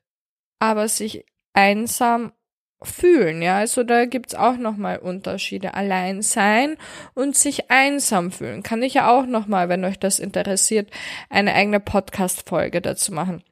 aber 0.59 0.89
sich 0.89 1.25
einsam 1.53 2.33
fühlen, 2.81 3.41
ja, 3.41 3.57
also 3.59 3.83
da 3.83 4.05
gibt's 4.05 4.35
auch 4.35 4.57
nochmal 4.57 4.97
Unterschiede. 4.97 5.73
Allein 5.73 6.21
sein 6.21 6.77
und 7.13 7.35
sich 7.37 7.71
einsam 7.71 8.31
fühlen. 8.31 8.63
Kann 8.63 8.83
ich 8.83 8.95
ja 8.95 9.09
auch 9.09 9.25
nochmal, 9.25 9.69
wenn 9.69 9.85
euch 9.85 9.97
das 9.97 10.19
interessiert, 10.19 10.91
eine 11.29 11.53
eigene 11.53 11.79
Podcast-Folge 11.79 12.81
dazu 12.81 13.13
machen. 13.13 13.43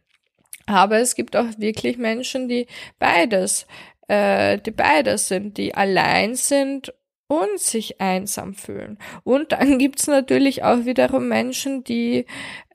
Aber 0.66 1.00
es 1.00 1.16
gibt 1.16 1.36
auch 1.36 1.46
wirklich 1.58 1.98
Menschen, 1.98 2.48
die 2.48 2.68
beides, 3.00 3.66
äh, 4.08 4.60
die 4.60 4.72
beides 4.72 5.30
sind, 5.30 5.58
die 5.58 5.74
allein 5.74 6.36
sind 6.36 6.94
und 7.28 7.60
sich 7.60 8.00
einsam 8.02 8.54
fühlen. 8.54 8.98
Und 9.24 9.52
dann 9.52 9.80
gibt's 9.80 10.08
natürlich 10.08 10.64
auch 10.64 10.86
wiederum 10.86 11.28
Menschen, 11.28 11.84
die 11.84 12.26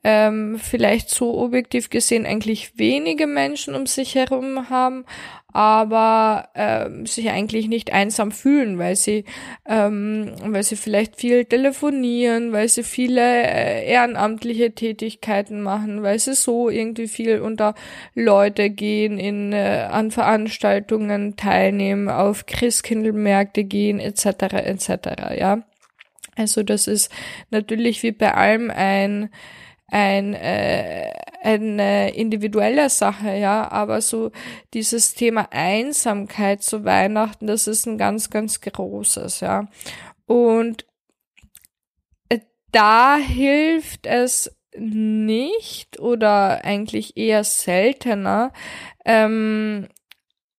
ähm, 0.03 0.59
vielleicht 0.61 1.09
so 1.09 1.39
objektiv 1.39 1.89
gesehen 1.89 2.25
eigentlich 2.25 2.77
wenige 2.77 3.27
Menschen 3.27 3.75
um 3.75 3.85
sich 3.85 4.15
herum 4.15 4.69
haben, 4.69 5.05
aber 5.51 6.49
ähm, 6.53 7.07
sich 7.07 7.29
eigentlich 7.29 7.67
nicht 7.67 7.91
einsam 7.91 8.31
fühlen, 8.31 8.77
weil 8.77 8.95
sie, 8.95 9.25
ähm, 9.67 10.33
weil 10.43 10.63
sie 10.63 10.75
vielleicht 10.75 11.15
viel 11.15 11.45
telefonieren, 11.45 12.51
weil 12.51 12.67
sie 12.67 12.83
viele 12.83 13.21
äh, 13.21 13.85
ehrenamtliche 13.91 14.75
Tätigkeiten 14.75 15.61
machen, 15.61 16.03
weil 16.03 16.19
sie 16.19 16.35
so 16.35 16.69
irgendwie 16.69 17.07
viel 17.07 17.39
unter 17.41 17.73
Leute 18.13 18.69
gehen, 18.69 19.17
in 19.17 19.51
äh, 19.51 19.87
an 19.89 20.11
Veranstaltungen 20.11 21.35
teilnehmen, 21.35 22.09
auf 22.09 22.45
Christkindlmärkte 22.45 23.63
gehen, 23.63 23.99
etc. 23.99 24.53
etc. 24.53 24.89
Ja, 25.37 25.63
also 26.35 26.61
das 26.61 26.87
ist 26.87 27.11
natürlich 27.49 28.03
wie 28.03 28.11
bei 28.11 28.33
allem 28.33 28.71
ein 28.71 29.29
ein 29.91 30.33
äh, 30.33 31.11
eine 31.41 32.13
individuelle 32.15 32.89
Sache, 32.89 33.35
ja, 33.35 33.71
aber 33.71 34.01
so 34.01 34.31
dieses 34.73 35.13
Thema 35.13 35.47
Einsamkeit 35.51 36.61
zu 36.63 36.83
Weihnachten, 36.83 37.47
das 37.47 37.67
ist 37.67 37.85
ein 37.85 37.97
ganz, 37.97 38.29
ganz 38.29 38.59
großes, 38.59 39.39
ja. 39.39 39.67
Und 40.25 40.85
äh, 42.29 42.39
da 42.71 43.17
hilft 43.17 44.05
es 44.05 44.55
nicht 44.77 45.99
oder 45.99 46.63
eigentlich 46.63 47.17
eher 47.17 47.43
seltener, 47.43 48.51
ähm, 49.05 49.87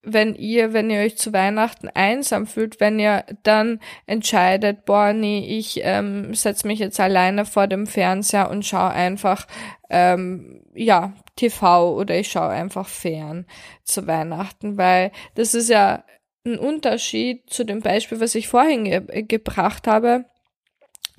wenn 0.02 0.34
ihr, 0.34 0.72
wenn 0.72 0.88
ihr 0.88 1.00
euch 1.00 1.18
zu 1.18 1.32
Weihnachten 1.32 1.88
einsam 1.88 2.46
fühlt, 2.46 2.80
wenn 2.80 2.98
ihr 2.98 3.24
dann 3.42 3.80
entscheidet, 4.06 4.84
boah, 4.86 5.12
nee, 5.12 5.58
ich 5.58 5.80
ähm, 5.82 6.34
setze 6.34 6.66
mich 6.66 6.78
jetzt 6.78 6.98
alleine 6.98 7.44
vor 7.44 7.66
dem 7.66 7.86
Fernseher 7.86 8.50
und 8.50 8.64
schaue 8.64 8.90
einfach, 8.90 9.46
ähm, 9.90 10.62
ja, 10.74 11.12
TV 11.36 11.94
oder 11.96 12.18
ich 12.18 12.30
schaue 12.30 12.48
einfach 12.48 12.88
fern 12.88 13.46
zu 13.84 14.06
Weihnachten, 14.06 14.78
weil 14.78 15.12
das 15.34 15.54
ist 15.54 15.68
ja 15.68 16.04
ein 16.46 16.58
Unterschied 16.58 17.50
zu 17.50 17.64
dem 17.64 17.80
Beispiel, 17.80 18.20
was 18.20 18.34
ich 18.34 18.48
vorhin 18.48 18.84
ge 18.84 19.22
gebracht 19.24 19.86
habe 19.86 20.24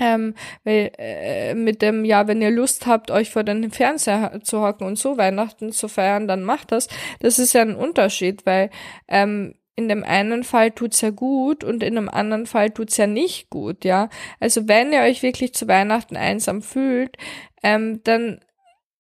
ähm, 0.02 0.34
weil 0.64 0.92
äh, 0.98 1.54
mit 1.54 1.84
dem, 1.84 2.04
ja, 2.04 2.28
wenn 2.28 2.42
ihr 2.42 2.50
Lust 2.50 2.88
habt, 2.88 3.12
euch 3.12 3.30
vor 3.30 3.44
den 3.44 3.70
Fernseher 3.70 4.42
zu 4.44 4.62
hocken 4.62 4.88
und 4.88 4.98
so 4.98 5.16
Weihnachten 5.18 5.72
zu 5.72 5.88
feiern, 5.88 6.28
dann 6.28 6.44
macht 6.44 6.72
das. 6.72 6.88
Das 7.20 7.38
ist 7.38 7.54
ja 7.54 7.62
ein 7.62 7.76
Unterschied, 7.76 8.46
weil 8.48 8.72
ähm, 9.08 9.54
in 9.76 9.88
dem 9.88 10.04
einen 10.04 10.44
Fall 10.44 10.72
tut's 10.72 11.02
ja 11.02 11.12
gut 11.12 11.64
und 11.64 11.84
in 11.84 11.96
dem 11.96 12.10
anderen 12.10 12.48
Fall 12.48 12.72
tut's 12.72 12.98
ja 12.98 13.06
nicht 13.06 13.52
gut, 13.52 13.86
ja. 13.86 14.10
Also 14.40 14.68
wenn 14.68 14.92
ihr 14.92 15.02
euch 15.02 15.22
wirklich 15.22 15.54
zu 15.54 15.68
Weihnachten 15.68 16.18
einsam 16.18 16.64
fühlt, 16.64 17.16
ähm, 17.62 18.02
dann 18.04 18.40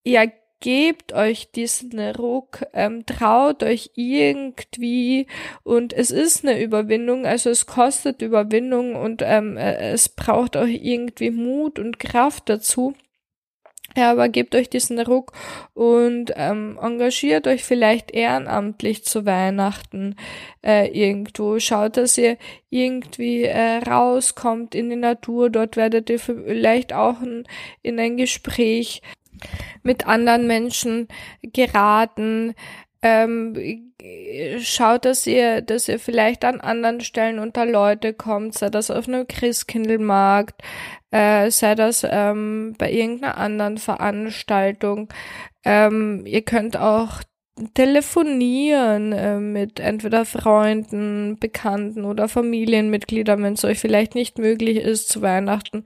ja 0.04 0.26
gebt 0.62 1.12
euch 1.12 1.52
diesen 1.52 2.00
Ruck, 2.00 2.66
ähm, 2.74 3.06
traut 3.06 3.64
euch 3.64 3.92
irgendwie 3.96 5.28
und 5.64 5.92
es 5.92 6.12
ist 6.12 6.46
eine 6.46 6.62
Überwindung, 6.62 7.26
also 7.26 7.50
es 7.50 7.66
kostet 7.66 8.22
Überwindung 8.22 8.96
und 8.96 9.22
ähm, 9.26 9.58
äh, 9.58 9.92
es 9.92 10.08
braucht 10.08 10.56
euch 10.56 10.80
irgendwie 10.82 11.32
Mut 11.32 11.80
und 11.80 12.00
Kraft 12.00 12.48
dazu. 12.48 12.94
Ja, 13.98 14.12
aber 14.12 14.30
gebt 14.30 14.56
euch 14.56 14.70
diesen 14.70 15.00
Ruck 15.00 15.34
und 15.74 16.32
ähm, 16.38 16.80
engagiert 16.82 17.46
euch 17.46 17.64
vielleicht 17.66 18.12
ehrenamtlich 18.12 19.04
zu 19.04 19.26
Weihnachten 19.26 20.16
äh, 20.66 20.88
irgendwo. 20.88 21.60
Schaut, 21.60 21.98
dass 21.98 22.18
ihr 22.18 22.38
irgendwie 22.70 23.44
äh, 23.44 23.80
rauskommt 23.80 24.76
in 24.76 24.90
die 24.90 24.96
Natur. 24.96 25.50
Dort 25.50 25.76
werdet 25.76 26.10
ihr 26.10 26.20
vielleicht 26.20 26.94
auch 26.94 27.22
in, 27.22 27.44
in 27.82 28.00
ein 28.00 28.16
Gespräch 28.16 29.02
mit 29.84 30.08
anderen 30.08 30.48
Menschen 30.48 31.08
geraten. 31.42 32.54
Ähm, 33.04 33.94
schaut, 34.60 35.06
dass 35.06 35.26
ihr, 35.26 35.62
dass 35.62 35.88
ihr 35.88 36.00
vielleicht 36.00 36.46
an 36.46 36.62
anderen 36.62 37.02
Stellen 37.02 37.40
unter 37.40 37.66
Leute 37.66 38.14
kommt, 38.14 38.56
sei 38.56 38.70
das 38.70 38.92
auf 38.92 39.08
einem 39.08 39.28
Christkindlmarkt, 39.28 40.62
äh, 41.10 41.50
sei 41.50 41.76
das 41.76 42.06
ähm, 42.10 42.76
bei 42.78 42.92
irgendeiner 42.92 43.38
anderen 43.38 43.78
Veranstaltung. 43.78 45.10
Ähm, 45.64 46.26
ihr 46.26 46.44
könnt 46.44 46.78
auch 46.78 47.22
telefonieren 47.74 49.12
äh, 49.12 49.40
mit 49.40 49.80
entweder 49.80 50.26
Freunden, 50.26 51.38
Bekannten 51.40 52.06
oder 52.06 52.28
Familienmitgliedern, 52.28 53.44
wenn 53.44 53.54
es 53.54 53.66
euch 53.66 53.80
vielleicht 53.80 54.16
nicht 54.16 54.38
möglich 54.38 54.78
ist, 54.78 55.10
zu 55.10 55.22
Weihnachten 55.22 55.86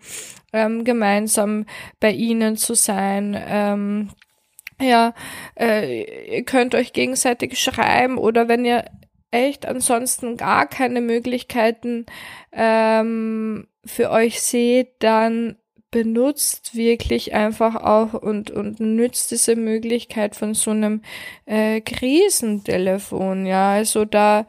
ähm, 0.53 0.83
gemeinsam 0.83 1.65
bei 1.99 2.11
ihnen 2.11 2.55
zu 2.57 2.75
sein. 2.75 3.35
Ähm, 3.47 4.09
ja, 4.79 5.13
äh, 5.59 6.35
ihr 6.35 6.43
könnt 6.43 6.75
euch 6.75 6.93
gegenseitig 6.93 7.59
schreiben 7.59 8.17
oder 8.17 8.47
wenn 8.47 8.65
ihr 8.65 8.85
echt 9.31 9.65
ansonsten 9.65 10.37
gar 10.37 10.67
keine 10.67 11.01
Möglichkeiten 11.01 12.05
ähm, 12.51 13.67
für 13.85 14.11
euch 14.11 14.41
seht, 14.41 14.93
dann 14.99 15.57
benutzt 15.95 16.75
wirklich 16.75 17.33
einfach 17.33 17.77
auch 17.77 18.21
und, 18.21 18.51
und 18.51 18.81
nützt 18.81 19.31
diese 19.31 19.55
Möglichkeit 19.55 20.35
von 20.35 20.53
so 20.53 20.71
einem 20.71 21.01
äh, 21.45 21.79
Krisentelefon, 21.79 23.45
ja. 23.45 23.71
Also 23.71 24.03
da, 24.03 24.45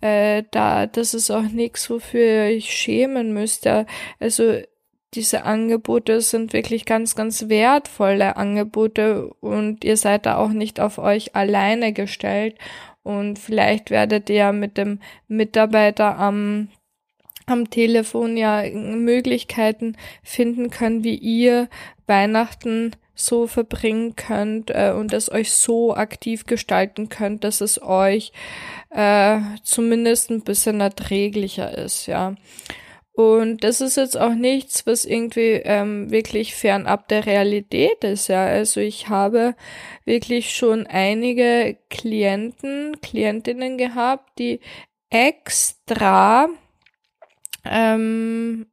äh, 0.00 0.42
da, 0.50 0.86
das 0.86 1.14
ist 1.14 1.30
auch 1.30 1.42
nichts, 1.42 1.88
wofür 1.88 2.46
euch 2.46 2.74
schämen 2.74 3.32
müsst. 3.32 3.64
Ja. 3.64 3.86
Also 4.18 4.58
diese 5.14 5.44
Angebote 5.44 6.20
sind 6.20 6.52
wirklich 6.52 6.84
ganz, 6.84 7.14
ganz 7.14 7.48
wertvolle 7.48 8.36
Angebote 8.36 9.28
und 9.38 9.84
ihr 9.84 9.96
seid 9.96 10.26
da 10.26 10.38
auch 10.38 10.50
nicht 10.50 10.80
auf 10.80 10.98
euch 10.98 11.36
alleine 11.36 11.92
gestellt. 11.92 12.56
Und 13.04 13.38
vielleicht 13.38 13.92
werdet 13.92 14.28
ihr 14.30 14.52
mit 14.52 14.76
dem 14.76 14.98
Mitarbeiter 15.28 16.18
am 16.18 16.70
am 17.48 17.70
Telefon 17.70 18.36
ja 18.36 18.62
Möglichkeiten 18.72 19.96
finden 20.22 20.70
können, 20.70 21.04
wie 21.04 21.16
ihr 21.16 21.68
Weihnachten 22.06 22.92
so 23.14 23.46
verbringen 23.46 24.14
könnt 24.14 24.70
äh, 24.70 24.92
und 24.96 25.12
es 25.12 25.30
euch 25.30 25.52
so 25.52 25.94
aktiv 25.94 26.46
gestalten 26.46 27.08
könnt, 27.08 27.42
dass 27.44 27.60
es 27.60 27.82
euch 27.82 28.32
äh, 28.90 29.40
zumindest 29.64 30.30
ein 30.30 30.42
bisschen 30.42 30.80
erträglicher 30.80 31.76
ist, 31.76 32.06
ja. 32.06 32.36
Und 33.12 33.64
das 33.64 33.80
ist 33.80 33.96
jetzt 33.96 34.16
auch 34.16 34.34
nichts, 34.34 34.86
was 34.86 35.04
irgendwie 35.04 35.60
ähm, 35.64 36.08
wirklich 36.12 36.54
fernab 36.54 37.08
der 37.08 37.26
Realität 37.26 38.04
ist, 38.04 38.28
ja. 38.28 38.46
Also 38.46 38.80
ich 38.80 39.08
habe 39.08 39.56
wirklich 40.04 40.54
schon 40.54 40.86
einige 40.86 41.76
Klienten, 41.90 43.00
Klientinnen 43.00 43.76
gehabt, 43.76 44.38
die 44.38 44.60
extra 45.10 46.48
ähm, 47.64 48.66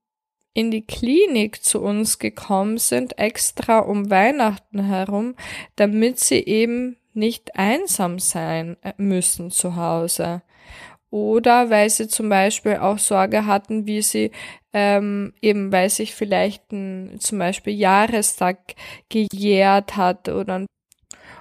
in 0.53 0.71
die 0.71 0.85
Klinik 0.85 1.63
zu 1.63 1.81
uns 1.81 2.17
gekommen 2.17 2.77
sind, 2.77 3.19
extra 3.19 3.79
um 3.79 4.09
Weihnachten 4.09 4.83
herum, 4.83 5.35
damit 5.75 6.19
sie 6.19 6.39
eben 6.39 6.97
nicht 7.13 7.55
einsam 7.55 8.19
sein 8.19 8.77
äh, 8.81 8.93
müssen 8.97 9.51
zu 9.51 9.75
Hause. 9.75 10.41
Oder 11.09 11.69
weil 11.69 11.89
sie 11.89 12.07
zum 12.07 12.29
Beispiel 12.29 12.77
auch 12.77 12.97
Sorge 12.97 13.45
hatten, 13.45 13.85
wie 13.85 14.01
sie 14.01 14.31
ähm, 14.73 15.33
eben, 15.41 15.71
weil 15.71 15.89
sich 15.89 16.13
vielleicht 16.13 16.71
ein 16.71 17.17
zum 17.19 17.39
Beispiel 17.39 17.73
Jahrestag 17.73 18.75
gejährt 19.09 19.95
hat 19.95 20.27
oder 20.27 20.59
ein 20.59 20.65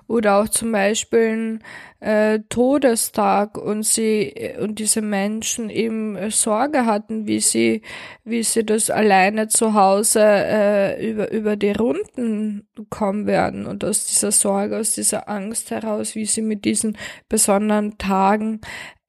oder 0.07 0.41
auch 0.41 0.49
zum 0.49 0.73
Beispiel 0.73 1.21
ein 1.21 1.63
äh, 2.05 2.41
Todestag 2.51 3.57
und 3.57 3.85
sie 3.85 4.35
und 4.61 4.79
diese 4.79 5.01
Menschen 5.01 5.71
eben 5.71 6.17
äh, 6.17 6.31
Sorge 6.31 6.85
hatten, 6.85 7.27
wie 7.27 7.41
sie 7.41 7.83
wie 8.25 8.43
sie 8.43 8.65
das 8.65 8.91
alleine 8.91 9.49
zu 9.49 9.75
Hause 9.75 10.21
äh, 10.23 11.11
über 11.11 11.31
über 11.33 11.57
die 11.57 11.73
Runden 11.73 12.69
kommen 12.91 13.27
werden. 13.27 13.67
Und 13.67 13.85
aus 13.85 14.07
dieser 14.07 14.33
Sorge, 14.33 14.79
aus 14.79 14.93
dieser 14.95 15.29
Angst 15.29 15.71
heraus, 15.71 16.15
wie 16.15 16.27
sie 16.27 16.43
mit 16.43 16.65
diesen 16.65 16.99
besonderen 17.29 17.97
Tagen 17.97 18.61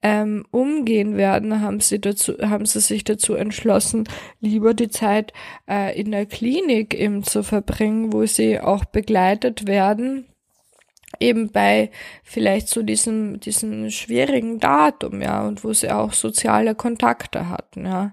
ähm, 0.02 0.46
umgehen 0.50 1.16
werden, 1.16 1.60
haben 1.60 1.80
sie 1.80 2.00
dazu, 2.00 2.34
haben 2.38 2.64
sie 2.64 2.80
sich 2.80 3.04
dazu 3.04 3.34
entschlossen, 3.34 4.08
lieber 4.40 4.72
die 4.72 4.88
Zeit 4.88 5.32
äh, 5.68 5.98
in 5.98 6.12
der 6.12 6.26
Klinik 6.26 6.94
eben 6.94 7.24
zu 7.24 7.42
verbringen, 7.42 8.12
wo 8.12 8.24
sie 8.24 8.60
auch 8.60 8.84
begleitet 8.84 9.66
werden 9.66 10.26
eben 11.20 11.50
bei 11.50 11.90
vielleicht 12.22 12.68
so 12.68 12.82
diesem, 12.82 13.40
diesem 13.40 13.90
schwierigen 13.90 14.58
Datum, 14.58 15.22
ja, 15.22 15.46
und 15.46 15.64
wo 15.64 15.72
sie 15.72 15.90
auch 15.90 16.12
soziale 16.12 16.74
Kontakte 16.74 17.48
hatten, 17.48 17.86
ja. 17.86 18.12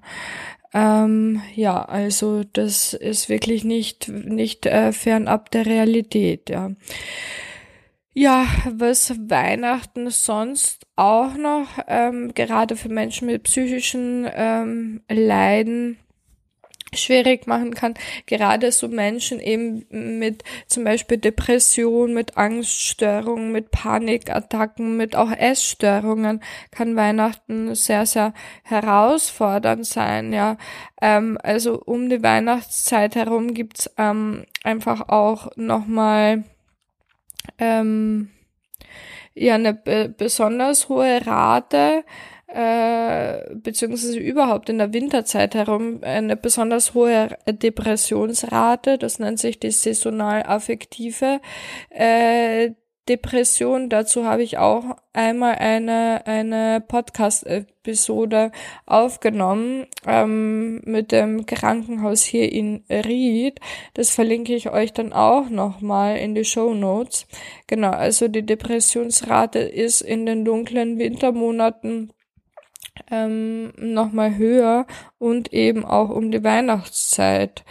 Ähm, 0.76 1.42
ja, 1.54 1.84
also 1.84 2.44
das 2.54 2.94
ist 2.94 3.30
wirklich 3.30 3.64
nicht, 3.64 4.10
nicht 4.10 4.66
äh, 4.66 4.92
fernab 4.92 5.52
der 5.52 5.66
Realität, 5.66 6.50
ja. 6.50 6.72
Ja, 8.16 8.46
was 8.70 9.14
Weihnachten 9.28 10.10
sonst 10.12 10.86
auch 10.96 11.36
noch, 11.36 11.68
ähm, 11.88 12.34
gerade 12.36 12.76
für 12.76 12.90
Menschen 12.90 13.26
mit 13.26 13.44
psychischen 13.44 14.28
ähm, 14.32 15.02
Leiden, 15.10 15.98
schwierig 16.98 17.48
machen 17.48 17.74
kann. 17.74 17.94
Gerade 18.26 18.72
so 18.72 18.88
Menschen 18.88 19.40
eben 19.40 19.86
mit 19.90 20.44
zum 20.68 20.84
Beispiel 20.84 21.18
Depression, 21.18 22.14
mit 22.14 22.38
Angststörungen, 22.38 23.52
mit 23.52 23.72
Panikattacken, 23.72 24.98
mit 24.98 25.16
auch 25.16 25.32
Essstörungen 25.32 26.42
kann 26.72 26.96
Weihnachten 26.96 27.76
sehr, 27.76 28.06
sehr 28.06 28.34
herausfordernd 28.64 29.86
sein, 29.86 30.34
ja. 30.34 30.58
Ähm, 31.02 31.38
also 31.42 31.82
um 31.84 32.10
die 32.10 32.24
Weihnachtszeit 32.24 33.16
herum 33.16 33.54
gibt's 33.54 33.90
ähm, 33.98 34.46
einfach 34.64 35.10
auch 35.10 35.50
nochmal 35.56 36.44
ähm, 37.60 38.30
ja 39.34 39.56
eine 39.56 39.74
besonders 39.74 40.90
hohe 40.90 41.26
Rate 41.26 42.04
äh, 42.54 43.56
beziehungsweise 43.56 44.20
überhaupt 44.20 44.70
in 44.70 44.78
der 44.78 44.94
Winterzeit 44.94 45.56
herum 45.56 46.02
eine 46.04 46.38
besonders 46.38 46.94
hohe 46.94 47.36
Depressionsrate. 47.48 49.00
Das 49.00 49.18
nennt 49.18 49.40
sich 49.40 49.60
die 49.60 49.72
saisonal 49.72 50.44
affektive 50.44 51.42
äh, 51.90 52.72
Depression. 53.10 53.90
Dazu 53.90 54.26
habe 54.26 54.44
ich 54.44 54.60
auch 54.60 54.84
einmal 55.14 55.56
eine, 55.56 56.28
eine 56.28 56.82
Podcast-Episode 56.88 58.52
aufgenommen 58.86 59.88
ähm, 60.06 60.80
mit 60.86 61.12
dem 61.12 61.48
Krankenhaus 61.48 62.22
hier 62.22 62.52
in 62.52 62.84
Ried. 62.88 63.60
Das 63.96 64.12
verlinke 64.12 64.54
ich 64.54 64.70
euch 64.70 64.94
dann 64.94 65.12
auch 65.12 65.50
nochmal 65.50 66.18
in 66.18 66.36
die 66.36 66.46
Show 66.46 66.76
Notes. 66.76 67.26
Genau, 67.66 67.92
also 67.92 68.28
die 68.28 68.46
Depressionsrate 68.46 69.60
ist 69.60 70.02
in 70.02 70.28
den 70.28 70.46
dunklen 70.46 71.00
Wintermonaten 71.00 72.14
ähm, 73.12 73.74
nochmal 73.78 74.38
höher 74.38 74.86
und 75.18 75.54
eben 75.54 75.86
auch 75.86 76.10
um 76.10 76.32
die 76.32 76.44
Weihnachtszeit 76.44 77.64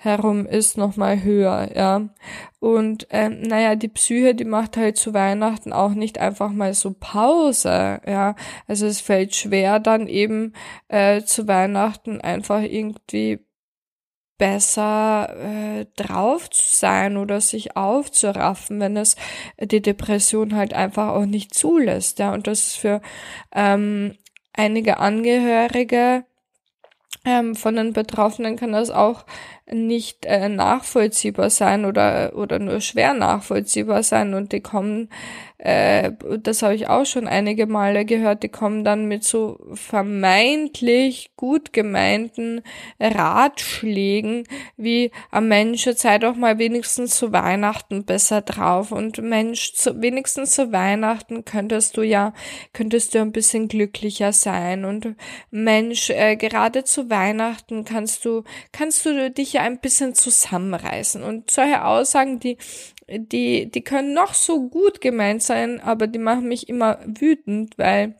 herum 0.00 0.46
ist 0.46 0.78
nochmal 0.78 1.22
höher, 1.24 1.70
ja. 1.74 2.08
Und 2.60 3.08
ähm, 3.10 3.42
naja, 3.42 3.74
die 3.74 3.88
Psyche, 3.88 4.34
die 4.34 4.44
macht 4.44 4.76
halt 4.76 4.96
zu 4.96 5.12
Weihnachten 5.12 5.72
auch 5.72 5.90
nicht 5.90 6.18
einfach 6.18 6.50
mal 6.50 6.72
so 6.72 6.94
Pause, 6.98 8.00
ja. 8.06 8.36
Also 8.68 8.86
es 8.86 9.00
fällt 9.00 9.34
schwer, 9.34 9.80
dann 9.80 10.06
eben 10.06 10.52
äh, 10.86 11.22
zu 11.22 11.48
Weihnachten 11.48 12.20
einfach 12.20 12.62
irgendwie 12.62 13.40
besser 14.38 15.34
äh, 15.36 15.86
drauf 15.96 16.48
zu 16.48 16.62
sein 16.64 17.16
oder 17.16 17.40
sich 17.40 17.76
aufzuraffen, 17.76 18.78
wenn 18.78 18.96
es 18.96 19.16
die 19.60 19.82
Depression 19.82 20.54
halt 20.54 20.74
einfach 20.74 21.08
auch 21.08 21.26
nicht 21.26 21.54
zulässt, 21.54 22.20
ja. 22.20 22.32
Und 22.32 22.46
das 22.46 22.68
ist 22.68 22.76
für 22.76 23.00
ähm, 23.52 24.16
einige 24.58 24.98
Angehörige 24.98 26.24
ähm, 27.24 27.54
von 27.54 27.76
den 27.76 27.92
Betroffenen 27.92 28.56
kann 28.56 28.72
das 28.72 28.90
auch 28.90 29.24
nicht 29.70 30.26
äh, 30.26 30.48
nachvollziehbar 30.48 31.50
sein 31.50 31.84
oder 31.84 32.32
oder 32.34 32.58
nur 32.58 32.80
schwer 32.80 33.14
nachvollziehbar 33.14 34.02
sein 34.02 34.34
und 34.34 34.52
die 34.52 34.60
kommen 34.60 35.10
äh, 35.58 36.12
das 36.40 36.62
habe 36.62 36.76
ich 36.76 36.88
auch 36.88 37.04
schon 37.04 37.26
einige 37.26 37.66
Male 37.66 38.04
gehört, 38.04 38.44
die 38.44 38.48
kommen 38.48 38.84
dann 38.84 39.06
mit 39.06 39.24
so 39.24 39.58
vermeintlich 39.74 41.32
gut 41.34 41.72
gemeinten 41.72 42.62
Ratschlägen 43.00 44.44
wie 44.76 45.10
am 45.32 45.48
Mensch, 45.48 45.84
sei 45.96 46.18
doch 46.18 46.36
mal 46.36 46.58
wenigstens 46.58 47.16
zu 47.16 47.32
Weihnachten 47.32 48.04
besser 48.04 48.40
drauf. 48.40 48.92
Und 48.92 49.18
Mensch, 49.18 49.74
zu, 49.74 50.00
wenigstens 50.00 50.52
zu 50.52 50.70
Weihnachten 50.70 51.44
könntest 51.44 51.96
du 51.96 52.02
ja, 52.02 52.34
könntest 52.72 53.14
du 53.14 53.20
ein 53.20 53.32
bisschen 53.32 53.66
glücklicher 53.66 54.32
sein. 54.32 54.84
Und 54.84 55.16
Mensch, 55.50 56.10
äh, 56.10 56.36
gerade 56.36 56.84
zu 56.84 57.10
Weihnachten 57.10 57.84
kannst 57.84 58.24
du, 58.24 58.44
kannst 58.70 59.04
du 59.06 59.28
dich 59.32 59.54
ja 59.54 59.62
ein 59.62 59.80
bisschen 59.80 60.14
zusammenreißen. 60.14 61.24
Und 61.24 61.50
solche 61.50 61.84
Aussagen, 61.84 62.38
die 62.38 62.58
die, 63.08 63.70
die 63.70 63.82
können 63.82 64.14
noch 64.14 64.34
so 64.34 64.68
gut 64.68 65.00
gemeint 65.00 65.42
sein, 65.42 65.80
aber 65.80 66.06
die 66.06 66.18
machen 66.18 66.48
mich 66.48 66.68
immer 66.68 66.98
wütend, 67.06 67.78
weil 67.78 68.14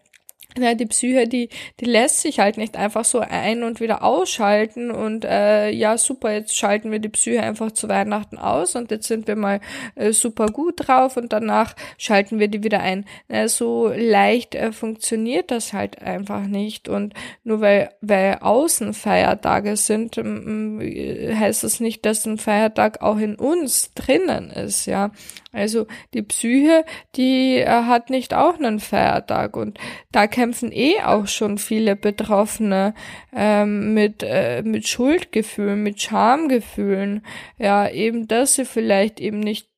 ja, 0.62 0.74
die 0.74 0.86
Psyche, 0.86 1.26
die, 1.26 1.48
die 1.80 1.84
lässt 1.84 2.20
sich 2.20 2.40
halt 2.40 2.56
nicht 2.56 2.76
einfach 2.76 3.04
so 3.04 3.20
ein- 3.20 3.62
und 3.62 3.80
wieder 3.80 4.02
ausschalten 4.02 4.90
und 4.90 5.24
äh, 5.24 5.70
ja, 5.70 5.98
super, 5.98 6.32
jetzt 6.32 6.56
schalten 6.56 6.90
wir 6.90 6.98
die 6.98 7.08
Psyche 7.08 7.42
einfach 7.42 7.72
zu 7.72 7.88
Weihnachten 7.88 8.38
aus 8.38 8.76
und 8.76 8.90
jetzt 8.90 9.08
sind 9.08 9.26
wir 9.26 9.36
mal 9.36 9.60
äh, 9.94 10.12
super 10.12 10.46
gut 10.46 10.74
drauf 10.86 11.16
und 11.16 11.32
danach 11.32 11.74
schalten 11.96 12.38
wir 12.38 12.48
die 12.48 12.62
wieder 12.62 12.80
ein. 12.80 13.04
Äh, 13.28 13.48
so 13.48 13.92
leicht 13.94 14.54
äh, 14.54 14.72
funktioniert 14.72 15.50
das 15.50 15.72
halt 15.72 16.02
einfach 16.02 16.42
nicht 16.42 16.88
und 16.88 17.14
nur 17.44 17.60
weil, 17.60 17.90
weil 18.00 18.38
außen 18.40 18.94
Feiertage 18.94 19.76
sind, 19.76 20.16
heißt 20.16 21.64
das 21.64 21.80
nicht, 21.80 22.04
dass 22.04 22.26
ein 22.26 22.38
Feiertag 22.38 23.02
auch 23.02 23.18
in 23.18 23.34
uns 23.34 23.92
drinnen 23.94 24.50
ist, 24.50 24.86
ja. 24.86 25.10
Also 25.52 25.86
die 26.12 26.22
Psyche, 26.22 26.84
die 27.16 27.56
äh, 27.56 27.66
hat 27.66 28.10
nicht 28.10 28.34
auch 28.34 28.58
einen 28.58 28.80
Feiertag 28.80 29.56
und 29.56 29.78
da 30.12 30.26
kämpfen 30.48 30.72
eh 30.72 31.02
auch 31.02 31.26
schon 31.26 31.58
viele 31.58 31.94
Betroffene 31.94 32.94
ähm, 33.36 33.92
mit 33.92 34.22
äh, 34.22 34.62
mit 34.62 34.88
Schuldgefühlen, 34.88 35.82
mit 35.82 36.00
Schamgefühlen, 36.00 37.22
ja 37.58 37.88
eben, 37.90 38.28
dass 38.28 38.54
sie 38.54 38.64
vielleicht 38.64 39.20
eben 39.20 39.40
nicht 39.40 39.68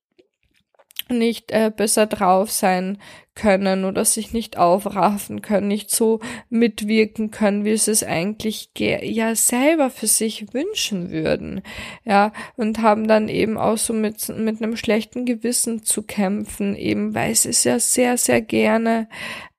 nicht 1.08 1.50
äh, 1.50 1.72
besser 1.76 2.06
drauf 2.06 2.52
sein 2.52 2.98
können 3.34 3.84
oder 3.84 4.04
sich 4.04 4.32
nicht 4.32 4.58
aufraffen 4.58 5.40
können, 5.40 5.66
nicht 5.66 5.90
so 5.90 6.20
mitwirken 6.50 7.30
können, 7.30 7.64
wie 7.64 7.76
sie 7.76 7.90
es 7.90 8.04
eigentlich 8.04 8.70
ja 8.76 9.34
selber 9.34 9.90
für 9.90 10.06
sich 10.06 10.52
wünschen 10.52 11.10
würden. 11.10 11.62
Ja, 12.04 12.32
und 12.56 12.82
haben 12.82 13.08
dann 13.08 13.28
eben 13.28 13.56
auch 13.56 13.78
so 13.78 13.92
mit, 13.92 14.28
mit 14.28 14.62
einem 14.62 14.76
schlechten 14.76 15.24
Gewissen 15.24 15.82
zu 15.82 16.02
kämpfen, 16.02 16.76
eben 16.76 17.14
weil 17.14 17.34
sie 17.34 17.48
es 17.48 17.64
ja 17.64 17.78
sehr, 17.80 18.16
sehr 18.18 18.42
gerne 18.42 19.08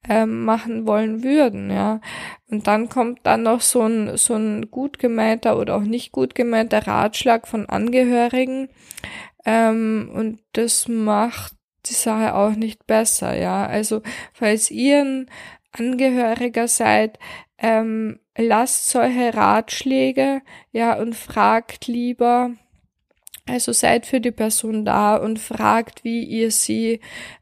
ähm, 0.10 0.46
machen 0.46 0.88
wollen 0.88 1.24
würden, 1.24 1.70
ja. 1.70 2.02
Und 2.50 2.68
dann 2.68 2.90
kommt 2.90 3.20
dann 3.24 3.44
noch 3.44 3.62
so 3.62 3.84
ein, 3.84 4.18
so 4.18 4.36
ein 4.36 4.72
gut 4.72 5.00
gemeinter 5.00 5.58
oder 5.58 5.76
auch 5.76 5.82
nicht 5.82 6.12
gut 6.12 6.36
gemeinter 6.36 6.88
Ratschlag 6.88 7.48
von 7.48 7.68
Angehörigen, 7.68 8.70
ähm, 9.46 10.12
und 10.14 10.40
das 10.54 10.88
macht 10.88 11.54
die 11.86 11.94
Sache 11.94 12.36
auch 12.36 12.52
nicht 12.52 12.86
besser, 12.88 13.36
ja. 13.36 13.66
Also, 13.66 14.02
falls 14.34 14.70
ihr 14.72 15.02
ein 15.02 15.30
Angehöriger 15.72 16.68
seid, 16.68 17.18
ähm, 17.58 18.20
lasst 18.38 18.90
solche 18.90 19.34
Ratschläge, 19.34 20.42
ja, 20.72 21.00
und 21.00 21.16
fragt 21.16 21.88
lieber, 21.88 22.52
also 23.48 23.72
seid 23.72 24.06
für 24.06 24.22
die 24.22 24.32
Person 24.32 24.86
da 24.86 25.16
und 25.16 25.40
fragt, 25.40 26.04
wie 26.04 26.24
ihr 26.24 26.52
sie, 26.52 27.00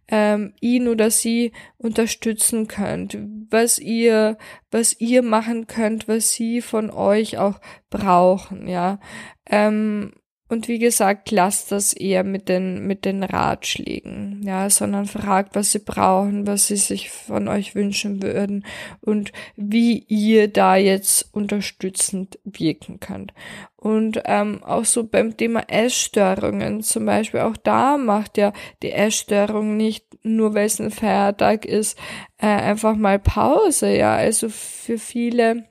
ähm, 0.08 0.54
ihn 0.60 0.88
oder 0.88 1.12
sie 1.12 1.52
unterstützen 1.78 2.68
könnt, 2.68 3.18
was 3.50 3.80
ihr, 3.80 4.38
was 4.72 5.00
ihr 5.00 5.22
machen 5.22 5.68
könnt, 5.68 6.08
was 6.08 6.32
sie 6.32 6.62
von 6.62 6.90
euch 6.90 7.38
auch 7.38 7.60
brauchen, 7.90 8.68
ja. 8.68 9.00
Ähm, 9.46 10.14
und 10.50 10.68
wie 10.68 10.80
gesagt, 10.80 11.30
lasst 11.30 11.72
das 11.72 11.94
eher 11.94 12.24
mit 12.24 12.50
den, 12.50 12.88
mit 12.88 13.06
den 13.06 13.24
Ratschlägen, 13.24 14.42
ja, 14.44 14.68
sondern 14.72 15.06
fragt, 15.06 15.56
was 15.56 15.72
sie 15.72 15.80
brauchen, 15.80 16.48
was 16.48 16.68
sie 16.68 16.76
sich 16.76 17.12
von 17.12 17.48
euch 17.48 17.76
wünschen 17.76 18.24
würden 18.24 18.66
und 19.00 19.32
wie 19.56 20.00
ihr 20.08 20.48
da 20.48 20.76
jetzt 20.76 21.30
unterstützend 21.34 22.40
wirken 22.44 23.00
könnt. 23.00 23.32
Und 23.76 24.24
ähm, 24.26 24.64
auch 24.64 24.86
so 24.86 25.04
beim 25.04 25.38
Thema 25.38 25.64
Essstörungen 25.70 26.82
zum 26.82 27.06
Beispiel, 27.06 27.42
auch 27.42 27.56
da 27.56 27.98
macht 27.98 28.38
ja 28.38 28.52
die 28.82 28.92
Essstörung 28.92 29.78
nicht 29.78 30.06
nur, 30.24 30.56
weil 30.56 30.66
es 30.66 30.82
ein 30.82 30.90
Feiertag 30.90 31.66
ist, 31.66 31.98
äh, 32.40 32.48
einfach 32.48 32.96
mal 32.96 33.20
Pause, 33.20 33.96
ja. 33.96 34.16
Also 34.16 34.50
für 34.50 34.98
viele 34.98 35.69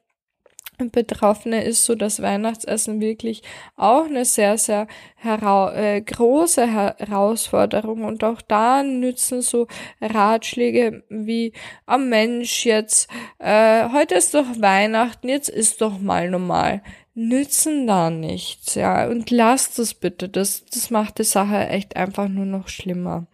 Betroffene 0.79 1.64
ist 1.64 1.85
so 1.85 1.95
das 1.95 2.23
Weihnachtsessen 2.23 3.01
wirklich 3.01 3.43
auch 3.77 4.05
eine 4.05 4.25
sehr, 4.25 4.59
sehr 4.59 4.87
hera 5.17 5.75
äh, 5.75 6.01
große 6.01 6.67
Herausforderung. 6.67 8.05
Und 8.05 8.23
auch 8.23 8.41
da 8.41 8.83
nützen 8.83 9.43
so 9.43 9.67
Ratschläge 10.01 11.03
wie, 11.09 11.53
am 11.87 12.03
oh 12.03 12.05
Mensch, 12.07 12.64
jetzt, 12.64 13.11
äh, 13.38 13.88
heute 13.91 14.14
ist 14.14 14.35
doch 14.35 14.47
Weihnachten, 14.61 15.29
jetzt 15.29 15.49
ist 15.49 15.81
doch 15.81 15.99
mal 15.99 16.31
normal. 16.31 16.83
Nützen 17.14 17.88
da 17.88 18.11
nichts, 18.11 18.77
ja. 18.77 19.09
Und 19.09 19.31
lasst 19.31 19.79
es 19.81 19.95
bitte. 19.95 20.29
Das, 20.29 20.64
das 20.67 20.91
macht 20.91 21.19
die 21.19 21.25
Sache 21.25 21.67
echt 21.69 21.97
einfach 21.97 22.29
nur 22.29 22.47
noch 22.47 22.69
schlimmer. 22.69 23.27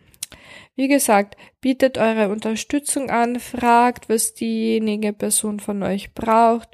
Wie 0.77 0.89
gesagt, 0.89 1.37
bietet 1.61 1.99
eure 1.99 2.31
Unterstützung 2.31 3.11
an, 3.11 3.39
fragt, 3.39 4.09
was 4.09 4.35
diejenige 4.35 5.13
Person 5.13 5.61
von 5.61 5.83
euch 5.85 6.15
braucht, 6.15 6.71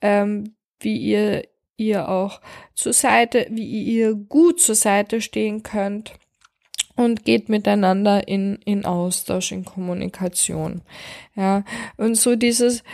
ähm, 0.00 0.54
wie 0.80 0.96
ihr 0.96 1.44
ihr 1.76 2.08
auch 2.08 2.40
zur 2.74 2.92
Seite, 2.92 3.46
wie 3.50 3.82
ihr 3.82 4.14
gut 4.14 4.60
zur 4.60 4.74
Seite 4.74 5.22
stehen 5.22 5.62
könnt 5.62 6.12
und 6.94 7.24
geht 7.24 7.48
miteinander 7.48 8.28
in, 8.28 8.58
in 8.66 8.84
Austausch, 8.84 9.50
in 9.50 9.64
Kommunikation. 9.64 10.82
Ja, 11.34 11.64
und 11.96 12.16
so 12.16 12.36
dieses, 12.36 12.84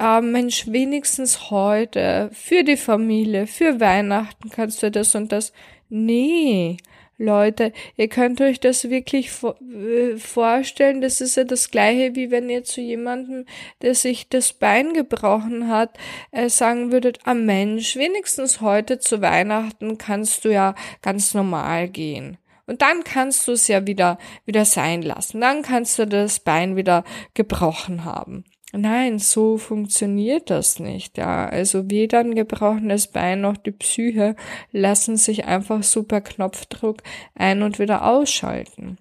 äh, 0.00 0.20
Mensch, 0.22 0.66
wenigstens 0.66 1.50
heute 1.50 2.30
für 2.32 2.64
die 2.64 2.78
Familie, 2.78 3.46
für 3.46 3.78
Weihnachten 3.80 4.48
kannst 4.48 4.82
du 4.82 4.90
das 4.90 5.14
und 5.14 5.30
das. 5.30 5.52
Nee, 5.90 6.78
Leute, 7.20 7.74
ihr 7.96 8.08
könnt 8.08 8.40
euch 8.40 8.60
das 8.60 8.88
wirklich 8.88 9.30
äh, 9.42 10.16
vorstellen, 10.16 11.02
das 11.02 11.20
ist 11.20 11.36
ja 11.36 11.44
das 11.44 11.70
gleiche, 11.70 12.14
wie 12.14 12.30
wenn 12.30 12.48
ihr 12.48 12.64
zu 12.64 12.80
jemandem, 12.80 13.44
der 13.82 13.94
sich 13.94 14.30
das 14.30 14.54
Bein 14.54 14.94
gebrochen 14.94 15.68
hat, 15.68 15.98
äh, 16.30 16.48
sagen 16.48 16.92
würdet, 16.92 17.18
ah 17.24 17.34
Mensch, 17.34 17.96
wenigstens 17.96 18.62
heute 18.62 19.00
zu 19.00 19.20
Weihnachten 19.20 19.98
kannst 19.98 20.46
du 20.46 20.48
ja 20.48 20.74
ganz 21.02 21.34
normal 21.34 21.88
gehen. 21.88 22.38
Und 22.66 22.80
dann 22.80 23.04
kannst 23.04 23.46
du 23.46 23.52
es 23.52 23.68
ja 23.68 23.86
wieder, 23.86 24.16
wieder 24.46 24.64
sein 24.64 25.02
lassen. 25.02 25.42
Dann 25.42 25.60
kannst 25.60 25.98
du 25.98 26.06
das 26.06 26.40
Bein 26.40 26.74
wieder 26.76 27.04
gebrochen 27.34 28.06
haben. 28.06 28.44
Nein, 28.72 29.18
so 29.18 29.58
funktioniert 29.58 30.48
das 30.48 30.78
nicht, 30.78 31.18
ja. 31.18 31.48
Also 31.48 31.90
weder 31.90 32.20
ein 32.20 32.36
gebrochenes 32.36 33.08
Bein 33.08 33.40
noch 33.40 33.56
die 33.56 33.72
Psyche 33.72 34.36
lassen 34.70 35.16
sich 35.16 35.44
einfach 35.46 35.82
super 35.82 36.20
Knopfdruck 36.20 37.02
ein- 37.34 37.62
und 37.62 37.80
wieder 37.80 38.06
ausschalten. 38.06 38.98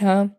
Ja. 0.00 0.30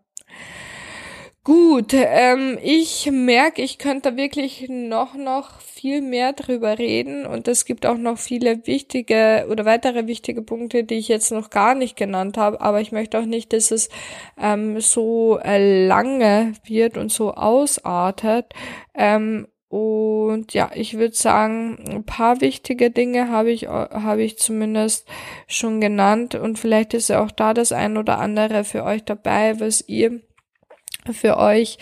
Gut, 1.45 1.93
ähm, 1.93 2.57
ich 2.63 3.09
merke, 3.11 3.61
ich 3.61 3.77
könnte 3.77 4.15
wirklich 4.15 4.67
noch, 4.69 5.13
noch 5.15 5.59
viel 5.59 6.01
mehr 6.01 6.31
drüber 6.31 6.79
reden 6.79 7.25
und 7.25 7.49
es 7.49 7.65
gibt 7.65 7.85
auch 7.85 7.97
noch 7.97 8.17
viele 8.17 8.65
wichtige 8.65 9.45
oder 9.49 9.65
weitere 9.65 10.07
wichtige 10.07 10.41
Punkte, 10.41 10.85
die 10.85 10.95
ich 10.95 11.09
jetzt 11.09 11.33
noch 11.33 11.49
gar 11.49 11.75
nicht 11.75 11.97
genannt 11.97 12.37
habe, 12.37 12.61
aber 12.61 12.79
ich 12.79 12.93
möchte 12.93 13.19
auch 13.19 13.25
nicht, 13.25 13.51
dass 13.51 13.71
es 13.71 13.89
ähm, 14.37 14.79
so 14.79 15.37
äh, 15.43 15.85
lange 15.85 16.53
wird 16.63 16.97
und 16.97 17.11
so 17.11 17.33
ausartet. 17.33 18.53
Ähm, 18.93 19.47
und 19.67 20.53
ja, 20.53 20.71
ich 20.73 20.97
würde 20.97 21.15
sagen, 21.15 21.77
ein 21.89 22.05
paar 22.05 22.39
wichtige 22.39 22.89
Dinge 22.89 23.27
habe 23.29 23.51
ich, 23.51 23.67
habe 23.67 24.23
ich 24.23 24.37
zumindest 24.37 25.09
schon 25.47 25.81
genannt 25.81 26.35
und 26.35 26.57
vielleicht 26.57 26.93
ist 26.93 27.09
ja 27.09 27.21
auch 27.21 27.31
da 27.31 27.53
das 27.53 27.73
ein 27.73 27.97
oder 27.97 28.19
andere 28.19 28.63
für 28.63 28.85
euch 28.85 29.03
dabei, 29.03 29.59
was 29.59 29.83
ihr 29.89 30.21
für 31.11 31.37
euch 31.37 31.77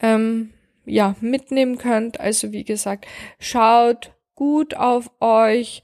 ähm, 0.00 0.52
ja 0.84 1.14
mitnehmen 1.20 1.78
könnt. 1.78 2.20
Also 2.20 2.52
wie 2.52 2.64
gesagt, 2.64 3.06
schaut 3.38 4.12
gut 4.34 4.76
auf 4.76 5.10
euch 5.20 5.82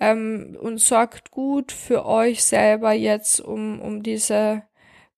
ähm, 0.00 0.56
und 0.60 0.78
sorgt 0.78 1.30
gut 1.30 1.72
für 1.72 2.06
euch 2.06 2.44
selber 2.44 2.92
jetzt 2.92 3.40
um 3.40 3.80
um 3.80 4.02
diese 4.02 4.62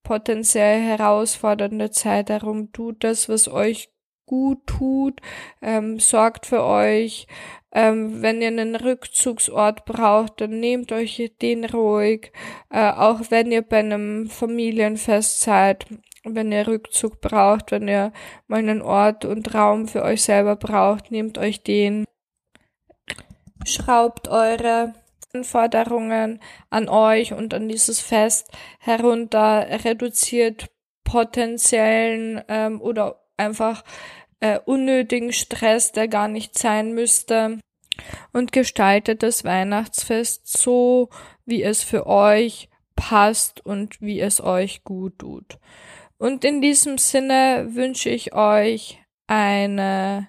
potenziell 0.02 0.80
herausfordernde 0.80 1.90
Zeit 1.90 2.30
herum. 2.30 2.72
Tut 2.72 3.04
das, 3.04 3.28
was 3.28 3.48
euch 3.48 3.90
gut 4.26 4.64
tut, 4.66 5.20
ähm, 5.60 5.98
sorgt 5.98 6.46
für 6.46 6.64
euch. 6.64 7.26
Ähm, 7.72 8.22
wenn 8.22 8.40
ihr 8.40 8.48
einen 8.48 8.76
Rückzugsort 8.76 9.84
braucht, 9.84 10.40
dann 10.40 10.58
nehmt 10.60 10.92
euch 10.92 11.32
den 11.42 11.64
ruhig. 11.64 12.32
Äh, 12.70 12.90
auch 12.92 13.20
wenn 13.30 13.52
ihr 13.52 13.62
bei 13.62 13.78
einem 13.78 14.28
Familienfest 14.28 15.40
seid, 15.40 15.86
wenn 16.24 16.52
ihr 16.52 16.66
Rückzug 16.66 17.20
braucht, 17.20 17.70
wenn 17.70 17.88
ihr 17.88 18.12
mal 18.46 18.58
einen 18.58 18.82
Ort 18.82 19.24
und 19.24 19.54
Raum 19.54 19.88
für 19.88 20.02
euch 20.02 20.22
selber 20.22 20.56
braucht, 20.56 21.10
nehmt 21.10 21.38
euch 21.38 21.62
den. 21.62 22.04
Schraubt 23.64 24.28
eure 24.28 24.94
Anforderungen 25.32 26.40
an 26.70 26.88
euch 26.88 27.32
und 27.32 27.54
an 27.54 27.68
dieses 27.68 28.00
Fest 28.00 28.50
herunter, 28.78 29.66
reduziert 29.84 30.70
potenziellen 31.04 32.42
ähm, 32.48 32.80
oder 32.80 33.20
einfach 33.36 33.84
äh, 34.40 34.58
unnötigen 34.64 35.32
Stress, 35.32 35.92
der 35.92 36.08
gar 36.08 36.28
nicht 36.28 36.58
sein 36.58 36.92
müsste 36.94 37.58
und 38.32 38.52
gestaltet 38.52 39.22
das 39.22 39.44
Weihnachtsfest 39.44 40.46
so, 40.46 41.10
wie 41.44 41.62
es 41.62 41.82
für 41.82 42.06
euch 42.06 42.68
passt 42.96 43.64
und 43.64 44.00
wie 44.00 44.20
es 44.20 44.40
euch 44.40 44.84
gut 44.84 45.18
tut. 45.18 45.58
Und 46.20 46.44
in 46.44 46.60
diesem 46.60 46.98
Sinne 46.98 47.68
wünsche 47.70 48.10
ich 48.10 48.34
euch 48.34 49.02
eine 49.26 50.28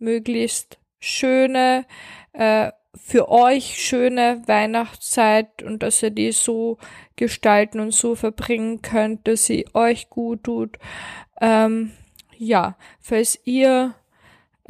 möglichst 0.00 0.80
schöne, 0.98 1.86
äh, 2.32 2.72
für 2.96 3.28
euch 3.28 3.80
schöne 3.80 4.42
Weihnachtszeit 4.46 5.62
und 5.62 5.84
dass 5.84 6.02
ihr 6.02 6.10
die 6.10 6.32
so 6.32 6.78
gestalten 7.14 7.78
und 7.78 7.94
so 7.94 8.16
verbringen 8.16 8.82
könnt, 8.82 9.28
dass 9.28 9.46
sie 9.46 9.66
euch 9.72 10.10
gut 10.10 10.42
tut. 10.42 10.78
Ähm, 11.40 11.92
ja, 12.36 12.76
falls 12.98 13.38
ihr 13.44 13.94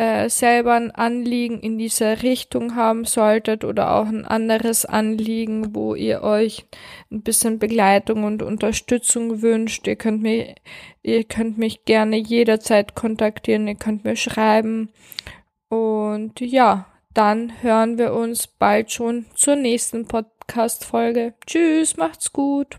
äh, 0.00 0.30
selber 0.30 0.76
ein 0.76 0.90
Anliegen 0.90 1.60
in 1.60 1.76
dieser 1.76 2.22
Richtung 2.22 2.74
haben 2.74 3.04
solltet 3.04 3.64
oder 3.64 3.94
auch 3.96 4.06
ein 4.06 4.24
anderes 4.24 4.86
Anliegen, 4.86 5.74
wo 5.74 5.94
ihr 5.94 6.22
euch 6.22 6.64
ein 7.10 7.20
bisschen 7.20 7.58
Begleitung 7.58 8.24
und 8.24 8.42
Unterstützung 8.42 9.42
wünscht, 9.42 9.86
ihr 9.86 9.96
könnt 9.96 10.22
mir, 10.22 10.54
ihr 11.02 11.24
könnt 11.24 11.58
mich 11.58 11.84
gerne 11.84 12.16
jederzeit 12.16 12.94
kontaktieren, 12.94 13.68
ihr 13.68 13.74
könnt 13.74 14.04
mir 14.04 14.16
schreiben 14.16 14.88
und 15.68 16.40
ja, 16.40 16.86
dann 17.12 17.52
hören 17.60 17.98
wir 17.98 18.14
uns 18.14 18.46
bald 18.46 18.90
schon 18.92 19.26
zur 19.34 19.56
nächsten 19.56 20.06
Podcast-Folge. 20.06 21.34
Tschüss, 21.46 21.98
macht's 21.98 22.32
gut. 22.32 22.78